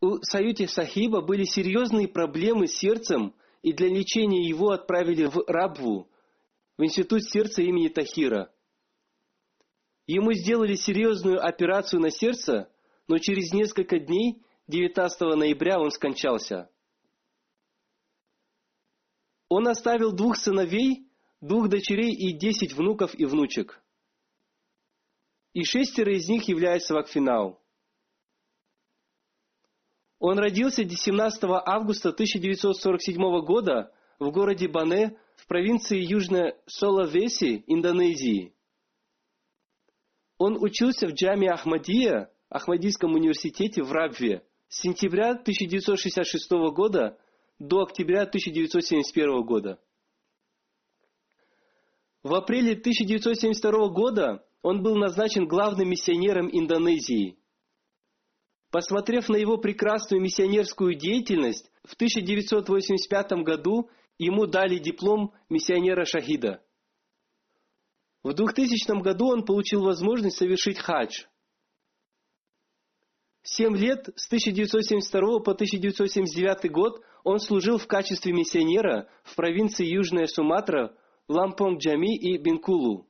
У 0.00 0.18
Саюти 0.22 0.66
Сахиба 0.66 1.20
были 1.20 1.42
серьезные 1.42 2.06
проблемы 2.06 2.68
с 2.68 2.76
сердцем, 2.76 3.34
и 3.62 3.72
для 3.72 3.88
лечения 3.88 4.46
его 4.48 4.70
отправили 4.70 5.24
в 5.24 5.42
Рабву, 5.48 6.08
в 6.78 6.84
институт 6.84 7.24
сердца 7.24 7.62
имени 7.62 7.88
Тахира. 7.88 8.52
Ему 10.06 10.32
сделали 10.32 10.76
серьезную 10.76 11.44
операцию 11.44 12.00
на 12.00 12.10
сердце, 12.10 12.70
но 13.08 13.18
через 13.18 13.52
несколько 13.52 13.98
дней, 13.98 14.44
19 14.68 15.20
ноября, 15.36 15.80
он 15.80 15.90
скончался. 15.90 16.70
Он 19.48 19.66
оставил 19.66 20.12
двух 20.12 20.36
сыновей, 20.36 21.08
двух 21.40 21.68
дочерей 21.68 22.14
и 22.14 22.32
десять 22.32 22.74
внуков 22.74 23.12
и 23.18 23.24
внучек 23.24 23.81
и 25.52 25.64
шестеро 25.64 26.14
из 26.14 26.28
них 26.28 26.48
являются 26.48 26.94
вакфинау. 26.94 27.60
Он 30.18 30.38
родился 30.38 30.88
17 30.88 31.42
августа 31.44 32.10
1947 32.10 33.16
года 33.44 33.92
в 34.18 34.30
городе 34.30 34.68
Бане 34.68 35.18
в 35.36 35.46
провинции 35.46 35.98
Южная 35.98 36.56
Соловеси, 36.66 37.64
Индонезии. 37.66 38.54
Он 40.38 40.56
учился 40.62 41.08
в 41.08 41.12
Джаме 41.12 41.48
Ахмадия, 41.50 42.30
Ахмадийском 42.48 43.14
университете 43.14 43.82
в 43.82 43.90
Рабве 43.92 44.46
с 44.68 44.82
сентября 44.82 45.30
1966 45.30 46.50
года 46.72 47.18
до 47.58 47.82
октября 47.82 48.22
1971 48.22 49.42
года. 49.42 49.80
В 52.22 52.34
апреле 52.34 52.72
1972 52.72 53.88
года 53.88 54.46
он 54.62 54.82
был 54.82 54.96
назначен 54.96 55.46
главным 55.46 55.90
миссионером 55.90 56.48
Индонезии. 56.50 57.36
Посмотрев 58.70 59.28
на 59.28 59.36
его 59.36 59.58
прекрасную 59.58 60.22
миссионерскую 60.22 60.94
деятельность, 60.94 61.70
в 61.84 61.94
1985 61.94 63.32
году 63.44 63.90
ему 64.18 64.46
дали 64.46 64.78
диплом 64.78 65.34
миссионера-шахида. 65.50 66.62
В 68.22 68.32
2000 68.32 69.02
году 69.02 69.26
он 69.26 69.44
получил 69.44 69.82
возможность 69.82 70.38
совершить 70.38 70.78
хадж. 70.78 71.24
Семь 73.42 73.76
лет, 73.76 74.08
с 74.14 74.28
1972 74.28 75.40
по 75.40 75.52
1979 75.52 76.70
год, 76.70 77.02
он 77.24 77.40
служил 77.40 77.78
в 77.78 77.88
качестве 77.88 78.32
миссионера 78.32 79.08
в 79.24 79.34
провинции 79.34 79.84
Южная 79.84 80.26
Суматра, 80.26 80.96
Лампонг-Джами 81.28 82.16
и 82.16 82.38
Бенкулу. 82.38 83.08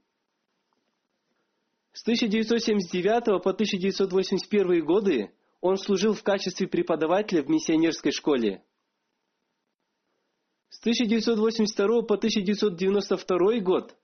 С 1.92 2.02
1979 2.02 3.42
по 3.42 3.50
1981 3.50 4.84
годы 4.84 5.30
он 5.60 5.76
служил 5.76 6.14
в 6.14 6.22
качестве 6.22 6.66
преподавателя 6.66 7.42
в 7.42 7.50
миссионерской 7.50 8.12
школе. 8.12 8.64
С 10.70 10.80
1982 10.80 12.02
по 12.02 12.14
1992 12.14 13.60
год 13.60 13.94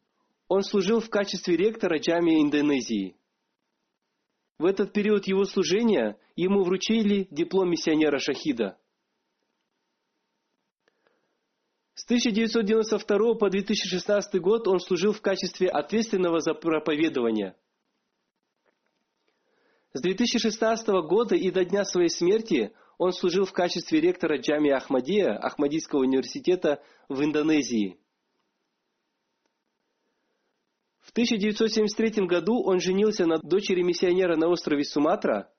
он 0.48 0.62
служил 0.62 1.00
в 1.00 1.08
качестве 1.08 1.56
ректора 1.56 1.98
Джамии 1.98 2.42
Индонезии. 2.42 3.16
В 4.58 4.66
этот 4.66 4.92
период 4.92 5.26
его 5.26 5.44
служения 5.44 6.18
ему 6.36 6.64
вручили 6.64 7.26
диплом 7.30 7.70
миссионера 7.70 8.18
Шахида. 8.18 8.78
С 11.94 12.04
1992 12.04 13.34
по 13.34 13.48
2016 13.48 14.40
год 14.40 14.68
он 14.68 14.78
служил 14.78 15.12
в 15.12 15.22
качестве 15.22 15.68
ответственного 15.68 16.40
за 16.40 16.52
проповедование– 16.52 17.56
С 19.98 20.00
2016 20.00 20.86
года 21.08 21.34
и 21.34 21.50
до 21.50 21.64
дня 21.64 21.84
своей 21.84 22.08
смерти 22.08 22.72
он 22.98 23.12
служил 23.12 23.44
в 23.44 23.52
качестве 23.52 24.00
ректора 24.00 24.38
Джами 24.38 24.70
Ахмадия 24.70 25.36
Ахмадийского 25.36 26.02
университета 26.02 26.80
в 27.08 27.20
Индонезии. 27.20 27.98
В 31.00 31.10
1973 31.10 32.26
году 32.26 32.62
он 32.62 32.78
женился 32.78 33.26
на 33.26 33.38
дочери 33.38 33.82
миссионера 33.82 34.36
на 34.36 34.46
острове 34.46 34.84
Суматра 34.84 35.52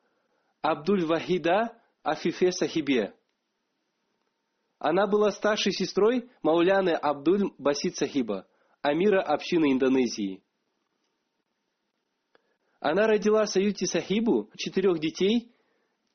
Абдуль 0.61 1.03
Вахида 1.03 1.77
Афифе 2.01 2.53
Сахибе. 2.53 3.13
Она 4.77 5.05
была 5.05 5.31
старшей 5.31 5.73
сестрой 5.73 6.29
Мауляны 6.43 6.91
Абдуль 6.91 7.51
Басид 7.57 7.97
Сахиба, 7.97 8.47
амира 8.81 9.21
общины 9.21 9.73
Индонезии. 9.73 10.41
Она 12.79 13.07
родила 13.07 13.45
Саюти 13.45 13.85
Сахибу 13.85 14.49
четырех 14.57 14.99
детей. 14.99 15.53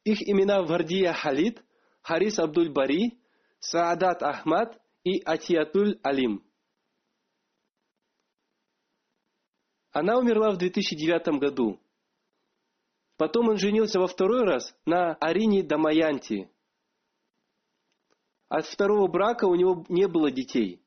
Их 0.04 0.22
имена 0.22 0.62
Вардия 0.62 1.12
Халид, 1.12 1.62
Харис 2.02 2.38
Абдуль 2.38 2.70
Бари, 2.70 3.18
Саадат 3.58 4.22
Ахмад 4.22 4.80
и 5.02 5.20
Атиятуль 5.20 5.98
Алим. 6.02 6.42
Она 9.92 10.18
умерла 10.18 10.50
в 10.50 10.58
2009 10.58 11.38
году. 11.38 11.80
Потом 13.16 13.48
он 13.48 13.58
женился 13.58 14.00
во 14.00 14.08
второй 14.08 14.42
раз 14.42 14.74
на 14.84 15.14
Арине 15.14 15.62
Дамаянти. 15.62 16.50
От 18.48 18.66
второго 18.66 19.06
брака 19.06 19.44
у 19.44 19.54
него 19.54 19.84
не 19.88 20.08
было 20.08 20.30
детей. 20.30 20.83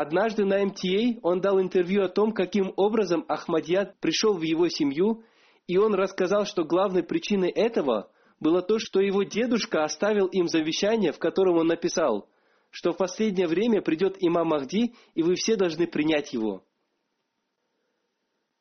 Однажды 0.00 0.44
на 0.44 0.64
МТА 0.64 1.18
он 1.22 1.40
дал 1.40 1.60
интервью 1.60 2.04
о 2.04 2.08
том, 2.08 2.30
каким 2.30 2.72
образом 2.76 3.24
Ахмадьяд 3.26 3.98
пришел 3.98 4.34
в 4.34 4.42
его 4.42 4.68
семью, 4.68 5.24
и 5.66 5.76
он 5.76 5.92
рассказал, 5.92 6.46
что 6.46 6.62
главной 6.62 7.02
причиной 7.02 7.50
этого 7.50 8.08
было 8.38 8.62
то, 8.62 8.78
что 8.78 9.00
его 9.00 9.24
дедушка 9.24 9.82
оставил 9.82 10.26
им 10.26 10.46
завещание, 10.46 11.10
в 11.10 11.18
котором 11.18 11.56
он 11.56 11.66
написал, 11.66 12.28
что 12.70 12.92
в 12.92 12.96
последнее 12.96 13.48
время 13.48 13.82
придет 13.82 14.18
имам 14.20 14.50
Махди, 14.50 14.94
и 15.16 15.24
вы 15.24 15.34
все 15.34 15.56
должны 15.56 15.88
принять 15.88 16.32
его. 16.32 16.64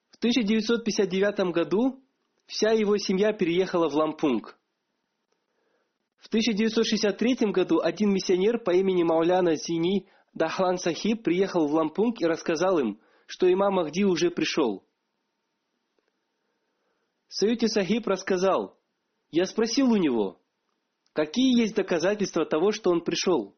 В 0.10 0.18
1959 0.18 1.54
году 1.54 2.04
вся 2.48 2.72
его 2.72 2.98
семья 2.98 3.32
переехала 3.32 3.88
в 3.90 3.96
Лампунг. 3.96 4.58
В 6.18 6.30
1963 6.30 7.52
году 7.52 7.80
один 7.80 8.12
миссионер 8.12 8.58
по 8.58 8.72
имени 8.72 9.04
Мауляна 9.04 9.56
Зини 9.56 10.08
Дахлан 10.38 10.78
Сахиб 10.78 11.24
приехал 11.24 11.68
в 11.68 11.74
Лампунг 11.74 12.22
и 12.22 12.26
рассказал 12.28 12.78
им, 12.78 13.00
что 13.26 13.52
имам 13.52 13.74
Махди 13.74 14.04
уже 14.04 14.30
пришел. 14.30 14.86
Саюти 17.28 17.66
Сахиб 17.66 18.08
рассказал, 18.08 18.78
я 19.32 19.46
спросил 19.46 19.92
у 19.92 19.98
него, 19.98 20.40
какие 21.14 21.60
есть 21.60 21.76
доказательства 21.76 22.46
того, 22.46 22.72
что 22.72 22.92
он 22.92 23.02
пришел. 23.02 23.56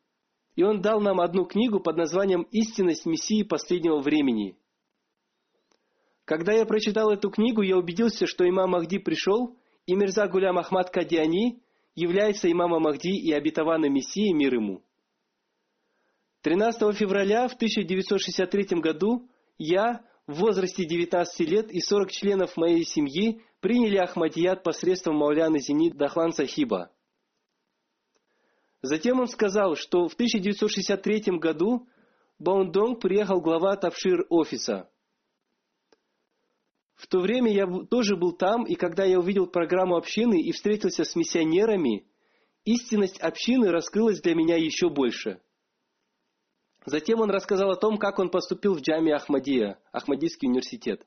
И 0.55 0.63
он 0.63 0.81
дал 0.81 0.99
нам 0.99 1.21
одну 1.21 1.45
книгу 1.45 1.79
под 1.79 1.97
названием 1.97 2.43
«Истинность 2.51 3.05
Мессии 3.05 3.43
последнего 3.43 3.99
времени». 3.99 4.57
Когда 6.25 6.53
я 6.53 6.65
прочитал 6.65 7.11
эту 7.11 7.29
книгу, 7.29 7.61
я 7.61 7.77
убедился, 7.77 8.25
что 8.25 8.47
имам 8.47 8.71
Махди 8.71 8.99
пришел, 8.99 9.57
и 9.85 9.95
Мирза 9.95 10.27
Гулям 10.27 10.57
Ахмад 10.57 10.91
Кадиани 10.91 11.61
является 11.95 12.51
имамом 12.51 12.83
Махди 12.83 13.15
и 13.15 13.31
обетованным 13.31 13.93
Мессией 13.93 14.33
мир 14.33 14.55
ему. 14.55 14.83
13 16.41 16.95
февраля 16.95 17.47
в 17.47 17.53
1963 17.53 18.79
году 18.79 19.29
я 19.57 20.05
в 20.25 20.35
возрасте 20.39 20.85
19 20.85 21.39
лет 21.49 21.71
и 21.71 21.81
40 21.81 22.11
членов 22.11 22.55
моей 22.55 22.85
семьи 22.85 23.41
приняли 23.59 23.97
Ахмадият 23.97 24.63
посредством 24.63 25.17
Мауляны 25.17 25.59
Зенит 25.59 25.97
Дахлан 25.97 26.31
Сахиба. 26.31 26.91
Затем 28.81 29.19
он 29.19 29.27
сказал, 29.27 29.75
что 29.75 30.07
в 30.07 30.13
1963 30.13 31.37
году 31.39 31.87
Баундонг 32.37 33.01
приехал 33.01 33.41
глава 33.41 33.75
Тавшир 33.75 34.25
офиса– 34.29 34.89
в 36.99 37.07
то 37.07 37.21
время 37.21 37.49
я 37.49 37.65
тоже 37.89 38.17
был 38.17 38.33
там, 38.33 38.65
и 38.65 38.75
когда 38.75 39.05
я 39.05 39.19
увидел 39.19 39.47
программу 39.47 39.95
общины 39.95 40.41
и 40.41 40.51
встретился 40.51 41.05
с 41.05 41.15
миссионерами, 41.15 42.05
истинность 42.65 43.21
общины 43.21 43.71
раскрылась 43.71 44.19
для 44.21 44.35
меня 44.35 44.57
еще 44.57 44.89
больше. 44.89 45.39
Затем 46.85 47.19
он 47.19 47.29
рассказал 47.29 47.71
о 47.71 47.75
том, 47.75 47.97
как 47.97 48.19
он 48.19 48.29
поступил 48.29 48.75
в 48.75 48.81
Джами 48.81 49.11
Ахмадия, 49.11 49.79
Ахмадийский 49.91 50.47
университет. 50.47 51.05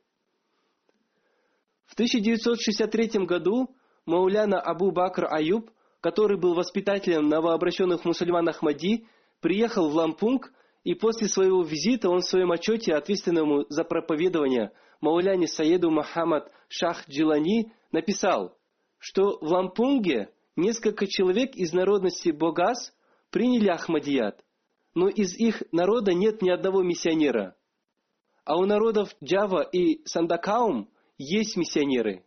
В 1.87 1.95
1963 1.95 3.27
году 3.27 3.75
Мауляна 4.07 4.61
Абу 4.61 4.91
Бакр 4.91 5.27
Аюб, 5.31 5.71
который 6.01 6.39
был 6.39 6.55
воспитателем 6.55 7.29
новообращенных 7.29 8.05
мусульман 8.05 8.49
Ахмади, 8.49 9.07
приехал 9.41 9.91
в 9.91 9.95
Лампунг, 9.95 10.53
и 10.85 10.95
после 10.95 11.29
своего 11.29 11.63
визита 11.63 12.11
он 12.11 12.21
в 12.21 12.29
своем 12.29 12.51
отчете, 12.51 12.95
ответственному 12.95 13.67
за 13.69 13.85
проповедование, 13.85 14.73
Мауляне 15.01 15.47
Саеду 15.47 15.91
Мухаммад 15.91 16.51
Шах 16.69 17.09
Джилани 17.09 17.73
написал, 17.93 18.57
что 18.99 19.39
в 19.41 19.45
Лампунге 19.45 20.31
несколько 20.57 21.07
человек 21.07 21.55
из 21.57 21.73
народности 21.73 22.31
Богас 22.31 22.93
приняли 23.31 23.69
Ахмадият, 23.69 24.45
но 24.95 25.09
из 25.09 25.37
их 25.37 25.63
народа 25.73 26.13
нет 26.13 26.43
ни 26.43 26.51
одного 26.51 26.83
миссионера. 26.83 27.57
А 28.45 28.57
у 28.57 28.67
народов 28.67 29.15
Джава 29.23 29.63
и 29.63 30.05
Сандакаум 30.07 30.91
есть 31.19 31.57
миссионеры. 31.57 32.25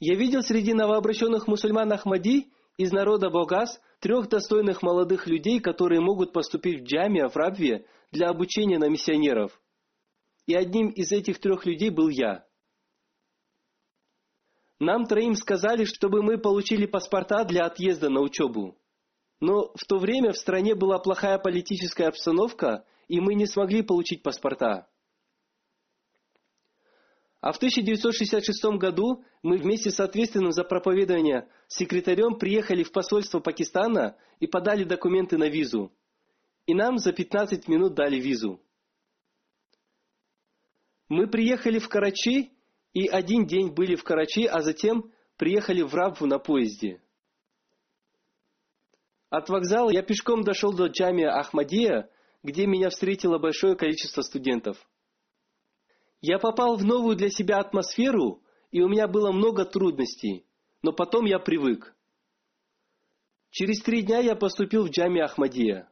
Я 0.00 0.16
видел 0.16 0.42
среди 0.42 0.72
новообращенных 0.72 1.46
мусульман 1.46 1.92
Ахмади 1.92 2.50
из 2.76 2.90
народа 2.92 3.30
Богас 3.30 3.80
трех 4.00 4.28
достойных 4.28 4.82
молодых 4.82 5.26
людей, 5.26 5.60
которые 5.60 6.00
могут 6.00 6.32
поступить 6.32 6.80
в 6.80 6.84
джамия 6.84 7.28
в 7.28 7.36
Рабве 7.36 7.86
для 8.10 8.28
обучения 8.28 8.78
на 8.78 8.88
миссионеров 8.88 9.60
и 10.46 10.54
одним 10.54 10.88
из 10.88 11.12
этих 11.12 11.40
трех 11.40 11.66
людей 11.66 11.90
был 11.90 12.08
я. 12.08 12.46
Нам 14.78 15.06
троим 15.06 15.34
сказали, 15.34 15.84
чтобы 15.84 16.22
мы 16.22 16.38
получили 16.38 16.86
паспорта 16.86 17.44
для 17.44 17.64
отъезда 17.66 18.08
на 18.10 18.20
учебу. 18.20 18.76
Но 19.42 19.72
в 19.74 19.84
то 19.88 19.98
время 19.98 20.30
в 20.30 20.38
стране 20.38 20.76
была 20.76 21.00
плохая 21.00 21.36
политическая 21.36 22.06
обстановка, 22.06 22.84
и 23.08 23.18
мы 23.18 23.34
не 23.34 23.46
смогли 23.46 23.82
получить 23.82 24.22
паспорта. 24.22 24.88
А 27.40 27.50
в 27.50 27.56
1966 27.56 28.78
году 28.78 29.24
мы 29.42 29.56
вместе 29.58 29.90
с 29.90 29.98
ответственным 29.98 30.52
за 30.52 30.62
проповедование 30.62 31.48
секретарем 31.66 32.38
приехали 32.38 32.84
в 32.84 32.92
посольство 32.92 33.40
Пакистана 33.40 34.16
и 34.38 34.46
подали 34.46 34.84
документы 34.84 35.36
на 35.36 35.48
визу. 35.48 35.92
И 36.66 36.74
нам 36.74 36.98
за 36.98 37.12
15 37.12 37.66
минут 37.66 37.94
дали 37.94 38.20
визу. 38.20 38.62
Мы 41.08 41.26
приехали 41.26 41.80
в 41.80 41.88
Карачи 41.88 42.52
и 42.92 43.08
один 43.08 43.46
день 43.46 43.72
были 43.74 43.96
в 43.96 44.04
Карачи, 44.04 44.46
а 44.46 44.60
затем 44.60 45.10
приехали 45.36 45.82
в 45.82 45.92
Рабву 45.92 46.26
на 46.26 46.38
поезде. 46.38 47.02
От 49.32 49.48
вокзала 49.48 49.88
я 49.88 50.02
пешком 50.02 50.44
дошел 50.44 50.74
до 50.74 50.88
Джамия 50.88 51.30
Ахмадия, 51.30 52.10
где 52.42 52.66
меня 52.66 52.90
встретило 52.90 53.38
большое 53.38 53.76
количество 53.76 54.20
студентов. 54.20 54.76
Я 56.20 56.38
попал 56.38 56.76
в 56.76 56.84
новую 56.84 57.16
для 57.16 57.30
себя 57.30 57.58
атмосферу, 57.58 58.42
и 58.72 58.82
у 58.82 58.88
меня 58.90 59.08
было 59.08 59.32
много 59.32 59.64
трудностей, 59.64 60.44
но 60.82 60.92
потом 60.92 61.24
я 61.24 61.38
привык. 61.38 61.94
Через 63.48 63.80
три 63.80 64.02
дня 64.02 64.18
я 64.18 64.36
поступил 64.36 64.84
в 64.84 64.90
Джамия 64.90 65.24
Ахмадия. 65.24 65.90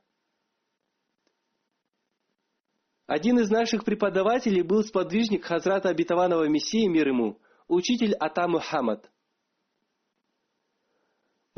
Один 3.06 3.38
из 3.38 3.48
наших 3.48 3.86
преподавателей 3.86 4.60
был 4.60 4.84
сподвижник 4.84 5.46
Хазрата 5.46 5.88
Обетованного 5.88 6.46
Мессии 6.46 6.86
мир 6.88 7.08
ему, 7.08 7.40
учитель 7.68 8.14
Ата 8.20 8.46
Мухаммад. 8.46 9.10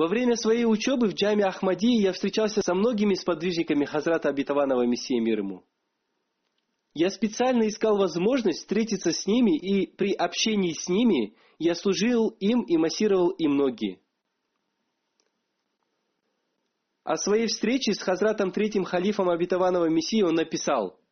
Во 0.03 0.09
время 0.09 0.35
своей 0.35 0.65
учебы 0.65 1.07
в 1.07 1.15
джаме 1.15 1.45
Ахмадии 1.45 2.03
я 2.03 2.13
встречался 2.13 2.61
со 2.61 2.75
многими 2.75 3.15
сподвижниками 3.15 3.85
Хазрата 3.85 4.31
Обетованного 4.31 4.85
Мессии 4.85 5.21
мир 5.21 5.39
ему. 5.39 5.65
Я 6.93 7.09
специально 7.09 7.69
искал 7.69 7.97
возможность 7.97 8.59
встретиться 8.59 9.13
с 9.13 9.29
ними, 9.29 9.57
и 9.57 9.87
при 9.87 10.13
общении 10.13 10.73
с 10.73 10.89
ними 10.89 11.37
я 11.61 11.77
служил 11.77 12.31
им 12.41 12.63
и 12.63 12.77
массировал 12.79 13.31
им 13.31 13.57
ноги. 13.57 14.01
О 17.05 17.17
своей 17.17 17.47
встрече 17.47 17.95
с 17.95 18.03
Хазратом 18.03 18.51
Третьим 18.51 18.83
Халифом 18.83 19.29
Обетованного 19.29 19.89
Мессии 19.89 20.23
он 20.23 20.35
написал– 20.35 20.99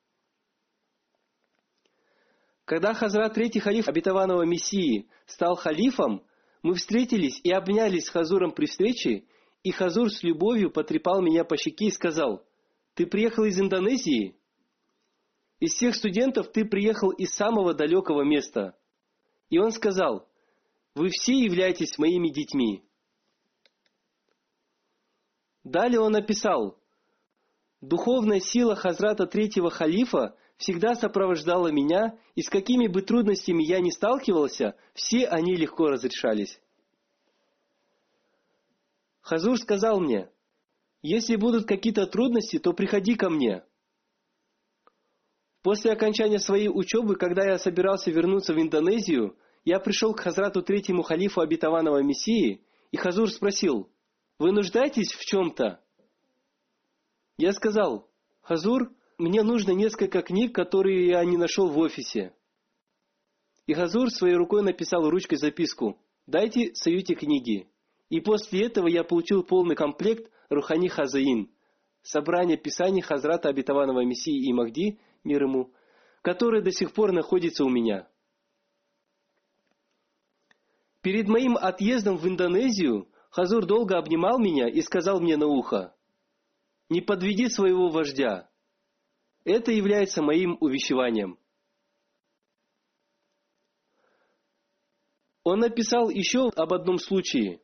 когда 2.70 2.94
Хазрат 2.94 3.34
Третий 3.34 3.58
Халиф 3.58 3.88
обетованного 3.88 4.42
Мессии 4.44 5.08
стал 5.26 5.56
халифом, 5.56 6.24
мы 6.62 6.74
встретились 6.74 7.40
и 7.42 7.50
обнялись 7.50 8.04
с 8.04 8.10
Хазуром 8.10 8.52
при 8.52 8.66
встрече, 8.66 9.24
и 9.62 9.70
Хазур 9.70 10.10
с 10.10 10.22
любовью 10.22 10.70
потрепал 10.70 11.22
меня 11.22 11.44
по 11.44 11.56
щеке 11.56 11.86
и 11.86 11.90
сказал, 11.90 12.44
«Ты 12.94 13.06
приехал 13.06 13.44
из 13.44 13.58
Индонезии?» 13.58 14.40
из 15.60 15.74
всех 15.74 15.94
студентов 15.94 16.50
ты 16.50 16.64
приехал 16.64 17.10
из 17.10 17.34
самого 17.34 17.74
далекого 17.74 18.22
места. 18.22 18.76
И 19.50 19.58
он 19.58 19.70
сказал, 19.72 20.26
вы 20.94 21.10
все 21.10 21.34
являетесь 21.34 21.98
моими 21.98 22.30
детьми. 22.30 22.82
Далее 25.62 26.00
он 26.00 26.12
написал, 26.12 26.78
духовная 27.82 28.40
сила 28.40 28.74
Хазрата 28.74 29.26
Третьего 29.26 29.70
Халифа 29.70 30.34
всегда 30.60 30.94
сопровождала 30.94 31.68
меня, 31.68 32.18
и 32.34 32.42
с 32.42 32.50
какими 32.50 32.86
бы 32.86 33.00
трудностями 33.00 33.62
я 33.62 33.80
ни 33.80 33.88
сталкивался, 33.90 34.76
все 34.94 35.26
они 35.26 35.56
легко 35.56 35.88
разрешались. 35.88 36.60
Хазур 39.22 39.58
сказал 39.58 40.00
мне, 40.00 40.28
если 41.00 41.36
будут 41.36 41.66
какие-то 41.66 42.06
трудности, 42.06 42.58
то 42.58 42.74
приходи 42.74 43.14
ко 43.14 43.30
мне. 43.30 43.64
После 45.62 45.92
окончания 45.92 46.38
своей 46.38 46.68
учебы, 46.68 47.16
когда 47.16 47.42
я 47.44 47.58
собирался 47.58 48.10
вернуться 48.10 48.52
в 48.52 48.60
Индонезию, 48.60 49.38
я 49.64 49.80
пришел 49.80 50.14
к 50.14 50.20
Хазрату 50.20 50.62
Третьему 50.62 51.02
Халифу 51.02 51.40
Обетованного 51.40 52.02
Мессии, 52.02 52.62
и 52.90 52.96
Хазур 52.98 53.30
спросил, 53.30 53.90
«Вы 54.38 54.52
нуждаетесь 54.52 55.12
в 55.12 55.24
чем-то?» 55.24 55.80
Я 57.38 57.52
сказал, 57.52 58.10
«Хазур, 58.42 58.90
мне 59.20 59.42
нужно 59.42 59.72
несколько 59.72 60.22
книг, 60.22 60.54
которые 60.54 61.08
я 61.08 61.24
не 61.24 61.36
нашел 61.36 61.68
в 61.68 61.78
офисе». 61.78 62.34
И 63.66 63.74
Хазур 63.74 64.10
своей 64.10 64.34
рукой 64.34 64.62
написал 64.62 65.08
ручкой 65.08 65.36
записку, 65.36 66.00
«Дайте 66.26 66.74
Саюте 66.74 67.14
книги». 67.14 67.68
И 68.08 68.20
после 68.20 68.66
этого 68.66 68.88
я 68.88 69.04
получил 69.04 69.44
полный 69.44 69.76
комплект 69.76 70.32
Рухани 70.48 70.88
Хазаин, 70.88 71.48
собрание 72.02 72.56
писаний 72.56 73.02
Хазрата 73.02 73.48
Обетованного 73.48 74.04
Мессии 74.04 74.48
и 74.48 74.52
Махди, 74.52 74.98
мир 75.22 75.44
ему, 75.44 75.72
которое 76.22 76.60
до 76.60 76.72
сих 76.72 76.92
пор 76.92 77.12
находится 77.12 77.64
у 77.64 77.68
меня. 77.68 78.08
Перед 81.02 81.28
моим 81.28 81.56
отъездом 81.56 82.16
в 82.16 82.26
Индонезию 82.26 83.08
Хазур 83.30 83.64
долго 83.64 83.96
обнимал 83.96 84.40
меня 84.40 84.68
и 84.68 84.82
сказал 84.82 85.20
мне 85.20 85.36
на 85.36 85.46
ухо, 85.46 85.94
«Не 86.88 87.00
подведи 87.00 87.48
своего 87.48 87.88
вождя. 87.90 88.49
Это 89.44 89.72
является 89.72 90.22
моим 90.22 90.56
увещеванием». 90.60 91.38
Он 95.42 95.60
написал 95.60 96.10
еще 96.10 96.50
об 96.54 96.72
одном 96.72 96.98
случае. 96.98 97.60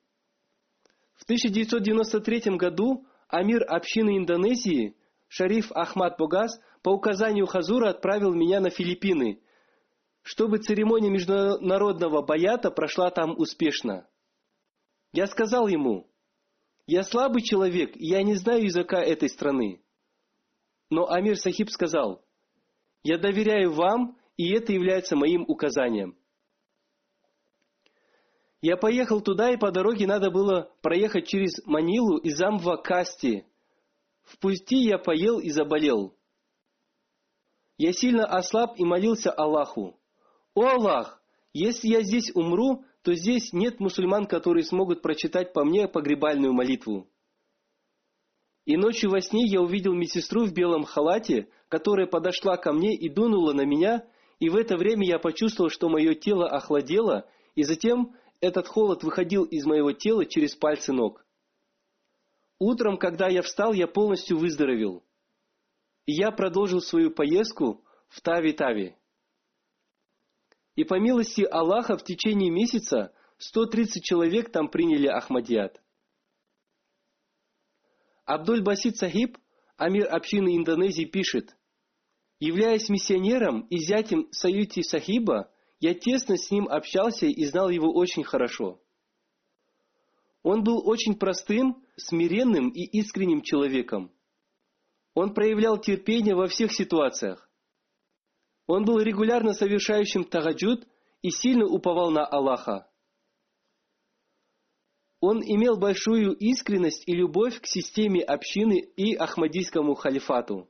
В 1.14 1.24
1993 1.24 2.56
году 2.56 3.06
Амир 3.28 3.64
общины 3.68 4.16
Индонезии 4.16 4.96
Шариф 5.28 5.72
Ахмад 5.72 6.16
Бугас 6.18 6.60
по 6.82 6.90
указанию 6.90 7.46
Хазура 7.46 7.90
отправил 7.90 8.32
меня 8.32 8.60
на 8.60 8.70
Филиппины, 8.70 9.42
чтобы 10.22 10.58
церемония 10.58 11.10
международного 11.10 12.22
баята 12.22 12.70
прошла 12.70 13.10
там 13.10 13.38
успешно. 13.38 14.08
Я 15.12 15.26
сказал 15.26 15.66
ему, 15.66 16.10
я 16.86 17.02
слабый 17.02 17.42
человек, 17.42 17.96
и 17.96 18.06
я 18.06 18.22
не 18.22 18.34
знаю 18.34 18.64
языка 18.64 19.00
этой 19.00 19.28
страны. 19.28 19.82
Но 20.90 21.10
Амир 21.10 21.36
Сахиб 21.36 21.70
сказал, 21.70 22.24
я 23.02 23.18
доверяю 23.18 23.72
вам, 23.72 24.18
и 24.36 24.52
это 24.52 24.72
является 24.72 25.16
моим 25.16 25.44
указанием. 25.48 26.16
Я 28.60 28.76
поехал 28.76 29.20
туда, 29.20 29.52
и 29.52 29.56
по 29.56 29.70
дороге 29.70 30.06
надо 30.06 30.30
было 30.30 30.72
проехать 30.82 31.28
через 31.28 31.64
Манилу 31.66 32.16
и 32.18 32.30
Замва 32.30 32.76
Касти. 32.76 33.46
В 34.24 34.38
пути 34.38 34.78
я 34.78 34.98
поел 34.98 35.38
и 35.38 35.50
заболел. 35.50 36.16
Я 37.78 37.92
сильно 37.92 38.24
ослаб 38.24 38.78
и 38.78 38.84
молился 38.84 39.30
Аллаху. 39.30 40.00
«О 40.54 40.66
Аллах, 40.66 41.22
если 41.52 41.88
я 41.88 42.02
здесь 42.02 42.34
умру, 42.34 42.84
то 43.02 43.14
здесь 43.14 43.52
нет 43.52 43.78
мусульман, 43.78 44.26
которые 44.26 44.64
смогут 44.64 45.02
прочитать 45.02 45.52
по 45.52 45.64
мне 45.64 45.86
погребальную 45.86 46.52
молитву». 46.52 47.08
И 48.66 48.76
ночью 48.76 49.10
во 49.10 49.20
сне 49.20 49.46
я 49.46 49.62
увидел 49.62 49.94
медсестру 49.94 50.44
в 50.44 50.52
белом 50.52 50.84
халате, 50.84 51.48
которая 51.68 52.06
подошла 52.06 52.56
ко 52.56 52.72
мне 52.72 52.96
и 52.96 53.08
дунула 53.08 53.52
на 53.52 53.64
меня, 53.64 54.04
и 54.40 54.48
в 54.48 54.56
это 54.56 54.76
время 54.76 55.06
я 55.06 55.20
почувствовал, 55.20 55.70
что 55.70 55.88
мое 55.88 56.14
тело 56.14 56.48
охладело, 56.48 57.28
и 57.54 57.62
затем 57.62 58.16
этот 58.40 58.66
холод 58.66 59.04
выходил 59.04 59.44
из 59.44 59.64
моего 59.64 59.92
тела 59.92 60.26
через 60.26 60.56
пальцы 60.56 60.92
ног. 60.92 61.24
Утром, 62.58 62.98
когда 62.98 63.28
я 63.28 63.42
встал, 63.42 63.72
я 63.72 63.86
полностью 63.86 64.36
выздоровел. 64.36 65.04
И 66.06 66.12
я 66.12 66.32
продолжил 66.32 66.80
свою 66.80 67.12
поездку 67.12 67.84
в 68.08 68.20
Тави-Тави. 68.20 68.96
И 70.74 70.84
по 70.84 70.98
милости 70.98 71.42
Аллаха 71.42 71.96
в 71.96 72.04
течение 72.04 72.50
месяца 72.50 73.12
130 73.38 74.02
человек 74.02 74.50
там 74.50 74.68
приняли 74.68 75.06
Ахмадият. 75.06 75.80
Абдуль 78.26 78.62
Басид 78.62 78.96
Сахиб, 78.96 79.38
амир 79.76 80.12
общины 80.12 80.56
Индонезии, 80.56 81.04
пишет, 81.04 81.56
«Являясь 82.40 82.88
миссионером 82.88 83.60
и 83.68 83.78
зятем 83.78 84.28
Саюти 84.32 84.82
Сахиба, 84.82 85.50
я 85.78 85.94
тесно 85.94 86.36
с 86.36 86.50
ним 86.50 86.68
общался 86.68 87.26
и 87.26 87.44
знал 87.44 87.70
его 87.70 87.92
очень 87.94 88.24
хорошо. 88.24 88.82
Он 90.42 90.64
был 90.64 90.86
очень 90.86 91.16
простым, 91.16 91.84
смиренным 91.96 92.70
и 92.70 92.82
искренним 92.98 93.42
человеком. 93.42 94.12
Он 95.14 95.32
проявлял 95.32 95.78
терпение 95.78 96.34
во 96.34 96.46
всех 96.46 96.72
ситуациях. 96.72 97.48
Он 98.66 98.84
был 98.84 98.98
регулярно 98.98 99.54
совершающим 99.54 100.24
тагаджуд 100.24 100.86
и 101.22 101.30
сильно 101.30 101.64
уповал 101.64 102.10
на 102.10 102.26
Аллаха. 102.26 102.90
Он 105.28 105.42
имел 105.42 105.76
большую 105.76 106.34
искренность 106.34 107.02
и 107.08 107.12
любовь 107.12 107.60
к 107.60 107.66
системе 107.66 108.22
общины 108.22 108.78
и 108.78 109.16
Ахмадийскому 109.16 109.96
халифату 109.96 110.68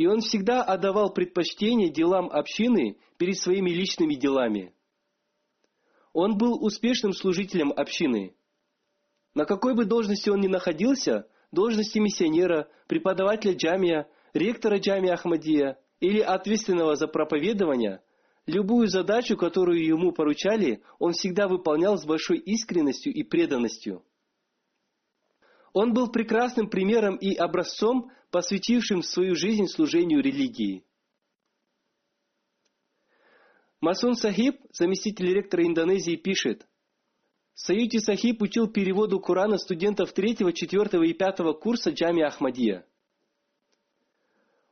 и 0.00 0.06
он 0.06 0.20
всегда 0.20 0.62
отдавал 0.62 1.12
предпочтение 1.12 1.90
делам 1.90 2.30
общины 2.30 2.96
перед 3.18 3.36
своими 3.36 3.68
личными 3.70 4.14
делами. 4.14 4.74
Он 6.14 6.38
был 6.38 6.54
успешным 6.64 7.12
служителем 7.12 7.70
общины. 7.70 8.34
На 9.34 9.44
какой 9.44 9.74
бы 9.74 9.84
должности 9.84 10.30
он 10.30 10.40
ни 10.40 10.48
находился, 10.48 11.28
должности 11.52 11.98
миссионера, 11.98 12.68
преподавателя 12.88 13.54
джамия, 13.54 14.08
ректора 14.32 14.78
джамия 14.78 15.12
Ахмадия 15.12 15.78
или 16.00 16.20
ответственного 16.20 16.96
за 16.96 17.06
проповедование, 17.06 18.00
любую 18.46 18.88
задачу, 18.88 19.36
которую 19.36 19.84
ему 19.84 20.12
поручали, 20.12 20.82
он 20.98 21.12
всегда 21.12 21.48
выполнял 21.48 21.96
с 21.98 22.04
большой 22.04 22.38
искренностью 22.38 23.12
и 23.12 23.22
преданностью– 23.22 24.04
он 25.72 25.92
был 25.92 26.10
прекрасным 26.10 26.68
примером 26.68 27.16
и 27.16 27.34
образцом, 27.34 28.10
посвятившим 28.30 29.02
свою 29.02 29.34
жизнь 29.34 29.66
служению 29.66 30.22
религии. 30.22 30.84
Масун 33.80 34.14
Сахиб, 34.14 34.60
заместитель 34.72 35.32
ректора 35.32 35.64
Индонезии, 35.64 36.16
пишет, 36.16 36.66
Саюти 37.54 37.98
Сахиб 37.98 38.42
учил 38.42 38.68
переводу 38.68 39.20
Корана 39.20 39.58
студентов 39.58 40.12
3, 40.12 40.52
4 40.52 41.10
и 41.10 41.14
5 41.14 41.60
курса 41.60 41.90
Джами 41.90 42.22
Ахмадия. 42.22 42.86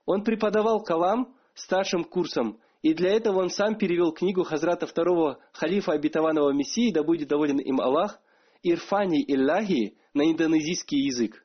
Он 0.04 0.24
преподавал 0.24 0.82
калам 0.82 1.36
старшим 1.54 2.04
курсом, 2.04 2.60
и 2.82 2.94
для 2.94 3.10
этого 3.10 3.40
он 3.40 3.50
сам 3.50 3.76
перевел 3.76 4.12
книгу 4.12 4.44
Хазрата 4.44 4.86
второго 4.86 5.40
халифа 5.52 5.92
обетованного 5.92 6.52
Мессии, 6.52 6.92
да 6.92 7.02
будет 7.02 7.28
доволен 7.28 7.58
им 7.58 7.80
Аллах, 7.80 8.20
Ирфани 8.62 9.24
Илляхи 9.26 9.96
на 10.14 10.30
индонезийский 10.30 11.04
язык. 11.06 11.44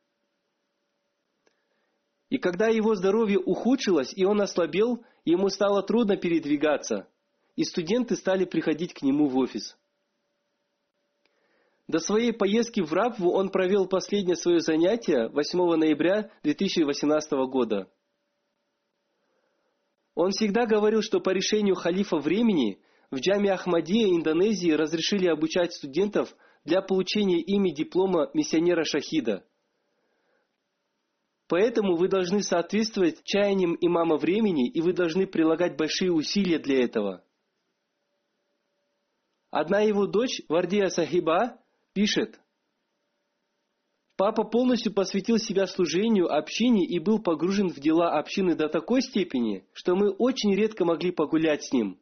И 2.29 2.37
когда 2.37 2.67
его 2.67 2.95
здоровье 2.95 3.39
ухудшилось 3.39 4.13
и 4.15 4.25
он 4.25 4.41
ослабел, 4.41 5.03
ему 5.25 5.49
стало 5.49 5.83
трудно 5.83 6.17
передвигаться, 6.17 7.07
и 7.55 7.63
студенты 7.63 8.15
стали 8.15 8.45
приходить 8.45 8.93
к 8.93 9.01
нему 9.01 9.27
в 9.27 9.37
офис. 9.37 9.77
До 11.87 11.99
своей 11.99 12.31
поездки 12.31 12.81
в 12.81 12.91
Рабву 12.93 13.31
он 13.31 13.49
провел 13.49 13.87
последнее 13.87 14.35
свое 14.35 14.61
занятие 14.61 15.29
8 15.29 15.75
ноября 15.75 16.31
2018 16.43 17.31
года. 17.49 17.91
Он 20.15 20.29
всегда 20.31 20.65
говорил, 20.65 21.01
что 21.01 21.19
по 21.19 21.31
решению 21.31 21.75
халифа 21.75 22.17
времени 22.17 22.79
в 23.09 23.17
Джаме 23.17 23.51
Ахмадия 23.51 24.09
Индонезии 24.09 24.71
разрешили 24.71 25.27
обучать 25.27 25.73
студентов 25.73 26.35
для 26.65 26.81
получения 26.81 27.41
ими 27.41 27.71
диплома 27.71 28.29
миссионера-шахида. 28.33 29.43
Поэтому 31.47 31.95
вы 31.95 32.07
должны 32.07 32.41
соответствовать 32.41 33.23
чаяниям 33.23 33.77
имама 33.79 34.17
времени, 34.17 34.69
и 34.69 34.81
вы 34.81 34.93
должны 34.93 35.27
прилагать 35.27 35.77
большие 35.77 36.11
усилия 36.11 36.57
для 36.57 36.83
этого. 36.83 37.23
Одна 39.51 39.81
его 39.81 40.07
дочь, 40.07 40.41
Вардия 40.47 40.87
Сахиба, 40.87 41.59
пишет, 41.93 42.39
Папа 44.15 44.43
полностью 44.43 44.93
посвятил 44.93 45.37
себя 45.37 45.65
служению 45.65 46.31
общине 46.31 46.85
и 46.85 46.99
был 46.99 47.19
погружен 47.19 47.69
в 47.69 47.79
дела 47.79 48.19
общины 48.19 48.55
до 48.55 48.69
такой 48.69 49.01
степени, 49.01 49.65
что 49.73 49.95
мы 49.95 50.11
очень 50.11 50.53
редко 50.53 50.85
могли 50.85 51.11
погулять 51.11 51.63
с 51.63 51.71
ним. 51.71 51.99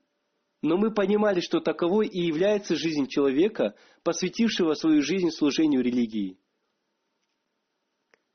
Но 0.61 0.77
мы 0.77 0.93
понимали, 0.93 1.39
что 1.39 1.61
таковой 1.61 2.07
и 2.07 2.19
является 2.19 2.75
жизнь 2.75 3.07
человека, 3.07 3.75
посвятившего 4.03 4.73
свою 4.73 5.01
жизнь 5.01 5.29
служению 5.29 5.81
религии. 5.81 6.37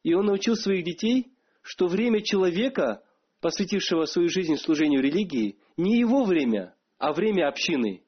И 0.02 0.14
он 0.14 0.26
научил 0.26 0.56
своих 0.56 0.84
детей, 0.84 1.32
что 1.60 1.86
время 1.86 2.22
человека, 2.22 3.02
посвятившего 3.40 4.06
свою 4.06 4.28
жизнь 4.28 4.56
служению 4.56 5.02
религии, 5.02 5.58
не 5.76 5.98
его 5.98 6.24
время, 6.24 6.74
а 6.98 7.12
время 7.12 7.48
общины. 7.48 8.02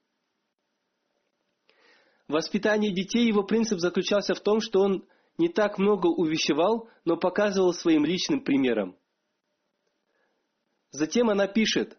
Воспитание 2.27 2.93
детей, 2.93 3.27
его 3.27 3.43
принцип 3.43 3.79
заключался 3.79 4.35
в 4.35 4.41
том, 4.41 4.61
что 4.61 4.81
он 4.81 5.07
не 5.39 5.49
так 5.49 5.79
много 5.79 6.09
увещевал, 6.09 6.89
но 7.05 7.17
показывал 7.17 7.73
своим 7.73 8.05
личным 8.05 8.43
примером. 8.43 8.97
Затем 10.91 11.31
она 11.31 11.47
пишет, 11.47 11.99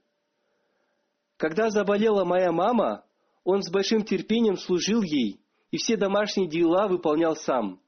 «Когда 1.37 1.69
заболела 1.69 2.25
моя 2.25 2.51
мама, 2.51 3.05
он 3.43 3.63
с 3.63 3.71
большим 3.71 4.03
терпением 4.03 4.57
служил 4.57 5.01
ей 5.01 5.41
и 5.71 5.77
все 5.77 5.97
домашние 5.97 6.49
дела 6.49 6.87
выполнял 6.87 7.35
сам. 7.35 7.79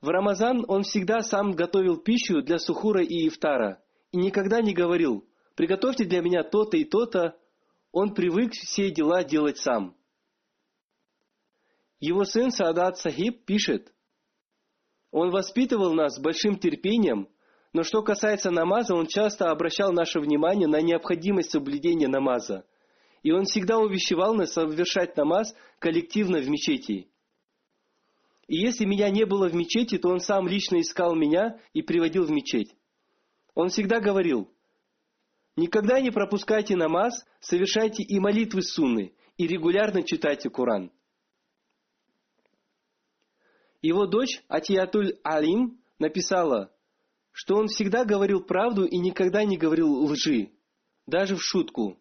В 0.00 0.08
Рамазан 0.08 0.64
он 0.66 0.82
всегда 0.82 1.22
сам 1.22 1.52
готовил 1.52 1.96
пищу 1.96 2.42
для 2.42 2.58
сухура 2.58 3.02
и 3.02 3.28
ифтара 3.28 3.82
и 4.10 4.16
никогда 4.16 4.60
не 4.60 4.74
говорил 4.74 5.24
«приготовьте 5.54 6.04
для 6.04 6.20
меня 6.20 6.42
то-то 6.42 6.76
и 6.76 6.84
то-то», 6.84 7.36
он 7.92 8.14
привык 8.14 8.52
все 8.52 8.90
дела 8.90 9.22
делать 9.22 9.58
сам. 9.58 9.94
Его 12.02 12.24
сын 12.24 12.50
Саадат 12.50 12.98
Сахиб 12.98 13.44
пишет, 13.44 13.94
«Он 15.12 15.30
воспитывал 15.30 15.94
нас 15.94 16.16
с 16.16 16.20
большим 16.20 16.58
терпением, 16.58 17.28
но 17.72 17.84
что 17.84 18.02
касается 18.02 18.50
намаза, 18.50 18.96
он 18.96 19.06
часто 19.06 19.52
обращал 19.52 19.92
наше 19.92 20.18
внимание 20.18 20.66
на 20.66 20.80
необходимость 20.80 21.52
соблюдения 21.52 22.08
намаза. 22.08 22.66
И 23.22 23.30
он 23.30 23.44
всегда 23.44 23.78
увещевал 23.78 24.34
нас 24.34 24.52
совершать 24.52 25.16
намаз 25.16 25.54
коллективно 25.78 26.40
в 26.40 26.48
мечети. 26.50 27.08
И 28.48 28.56
если 28.56 28.84
меня 28.84 29.08
не 29.08 29.24
было 29.24 29.48
в 29.48 29.54
мечети, 29.54 29.96
то 29.96 30.08
он 30.08 30.18
сам 30.18 30.48
лично 30.48 30.80
искал 30.80 31.14
меня 31.14 31.60
и 31.72 31.82
приводил 31.82 32.24
в 32.24 32.32
мечеть. 32.32 32.74
Он 33.54 33.68
всегда 33.68 34.00
говорил, 34.00 34.52
никогда 35.54 36.00
не 36.00 36.10
пропускайте 36.10 36.74
намаз, 36.74 37.24
совершайте 37.38 38.02
и 38.02 38.18
молитвы 38.18 38.62
сунны, 38.62 39.14
и 39.36 39.46
регулярно 39.46 40.02
читайте 40.02 40.50
Коран. 40.50 40.90
Его 43.82 44.06
дочь 44.06 44.42
Атиятуль 44.46 45.18
Алим 45.24 45.82
написала, 45.98 46.72
что 47.32 47.56
он 47.56 47.66
всегда 47.66 48.04
говорил 48.04 48.42
правду 48.42 48.84
и 48.84 48.96
никогда 48.98 49.44
не 49.44 49.58
говорил 49.58 50.04
лжи, 50.04 50.52
даже 51.06 51.34
в 51.36 51.42
шутку. 51.42 51.98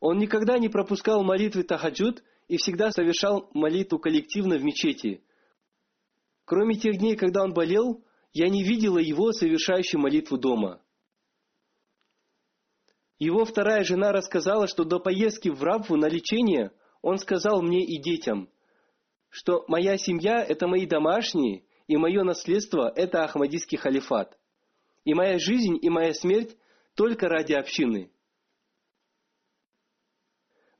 Он 0.00 0.18
никогда 0.18 0.58
не 0.58 0.68
пропускал 0.68 1.24
молитвы 1.24 1.62
Тахаджуд 1.62 2.22
и 2.48 2.58
всегда 2.58 2.90
совершал 2.90 3.48
молитву 3.54 3.98
коллективно 3.98 4.58
в 4.58 4.62
мечети. 4.62 5.24
Кроме 6.44 6.74
тех 6.74 6.98
дней, 6.98 7.16
когда 7.16 7.42
он 7.42 7.54
болел, 7.54 8.04
я 8.34 8.50
не 8.50 8.62
видела 8.62 8.98
его 8.98 9.32
совершающим 9.32 10.00
молитву 10.00 10.36
дома. 10.36 10.82
Его 13.18 13.46
вторая 13.46 13.82
жена 13.82 14.12
рассказала, 14.12 14.66
что 14.66 14.84
до 14.84 14.98
поездки 14.98 15.48
в 15.48 15.62
Рабву 15.62 15.96
на 15.96 16.06
лечение 16.06 16.72
он 17.00 17.16
сказал 17.16 17.62
мне 17.62 17.82
и 17.82 17.98
детям, 17.98 18.50
что 19.34 19.64
моя 19.66 19.98
семья– 19.98 20.44
это 20.48 20.68
мои 20.68 20.86
домашние, 20.86 21.64
и 21.88 21.96
мое 21.96 22.22
наследство– 22.22 22.92
это 22.96 23.24
Ахмадийский 23.24 23.76
халифат. 23.76 24.38
И 25.04 25.12
моя 25.12 25.40
жизнь 25.40 25.76
и 25.82 25.90
моя 25.90 26.14
смерть 26.14 26.56
только 26.94 27.28
ради 27.28 27.52
общины. 27.52 28.12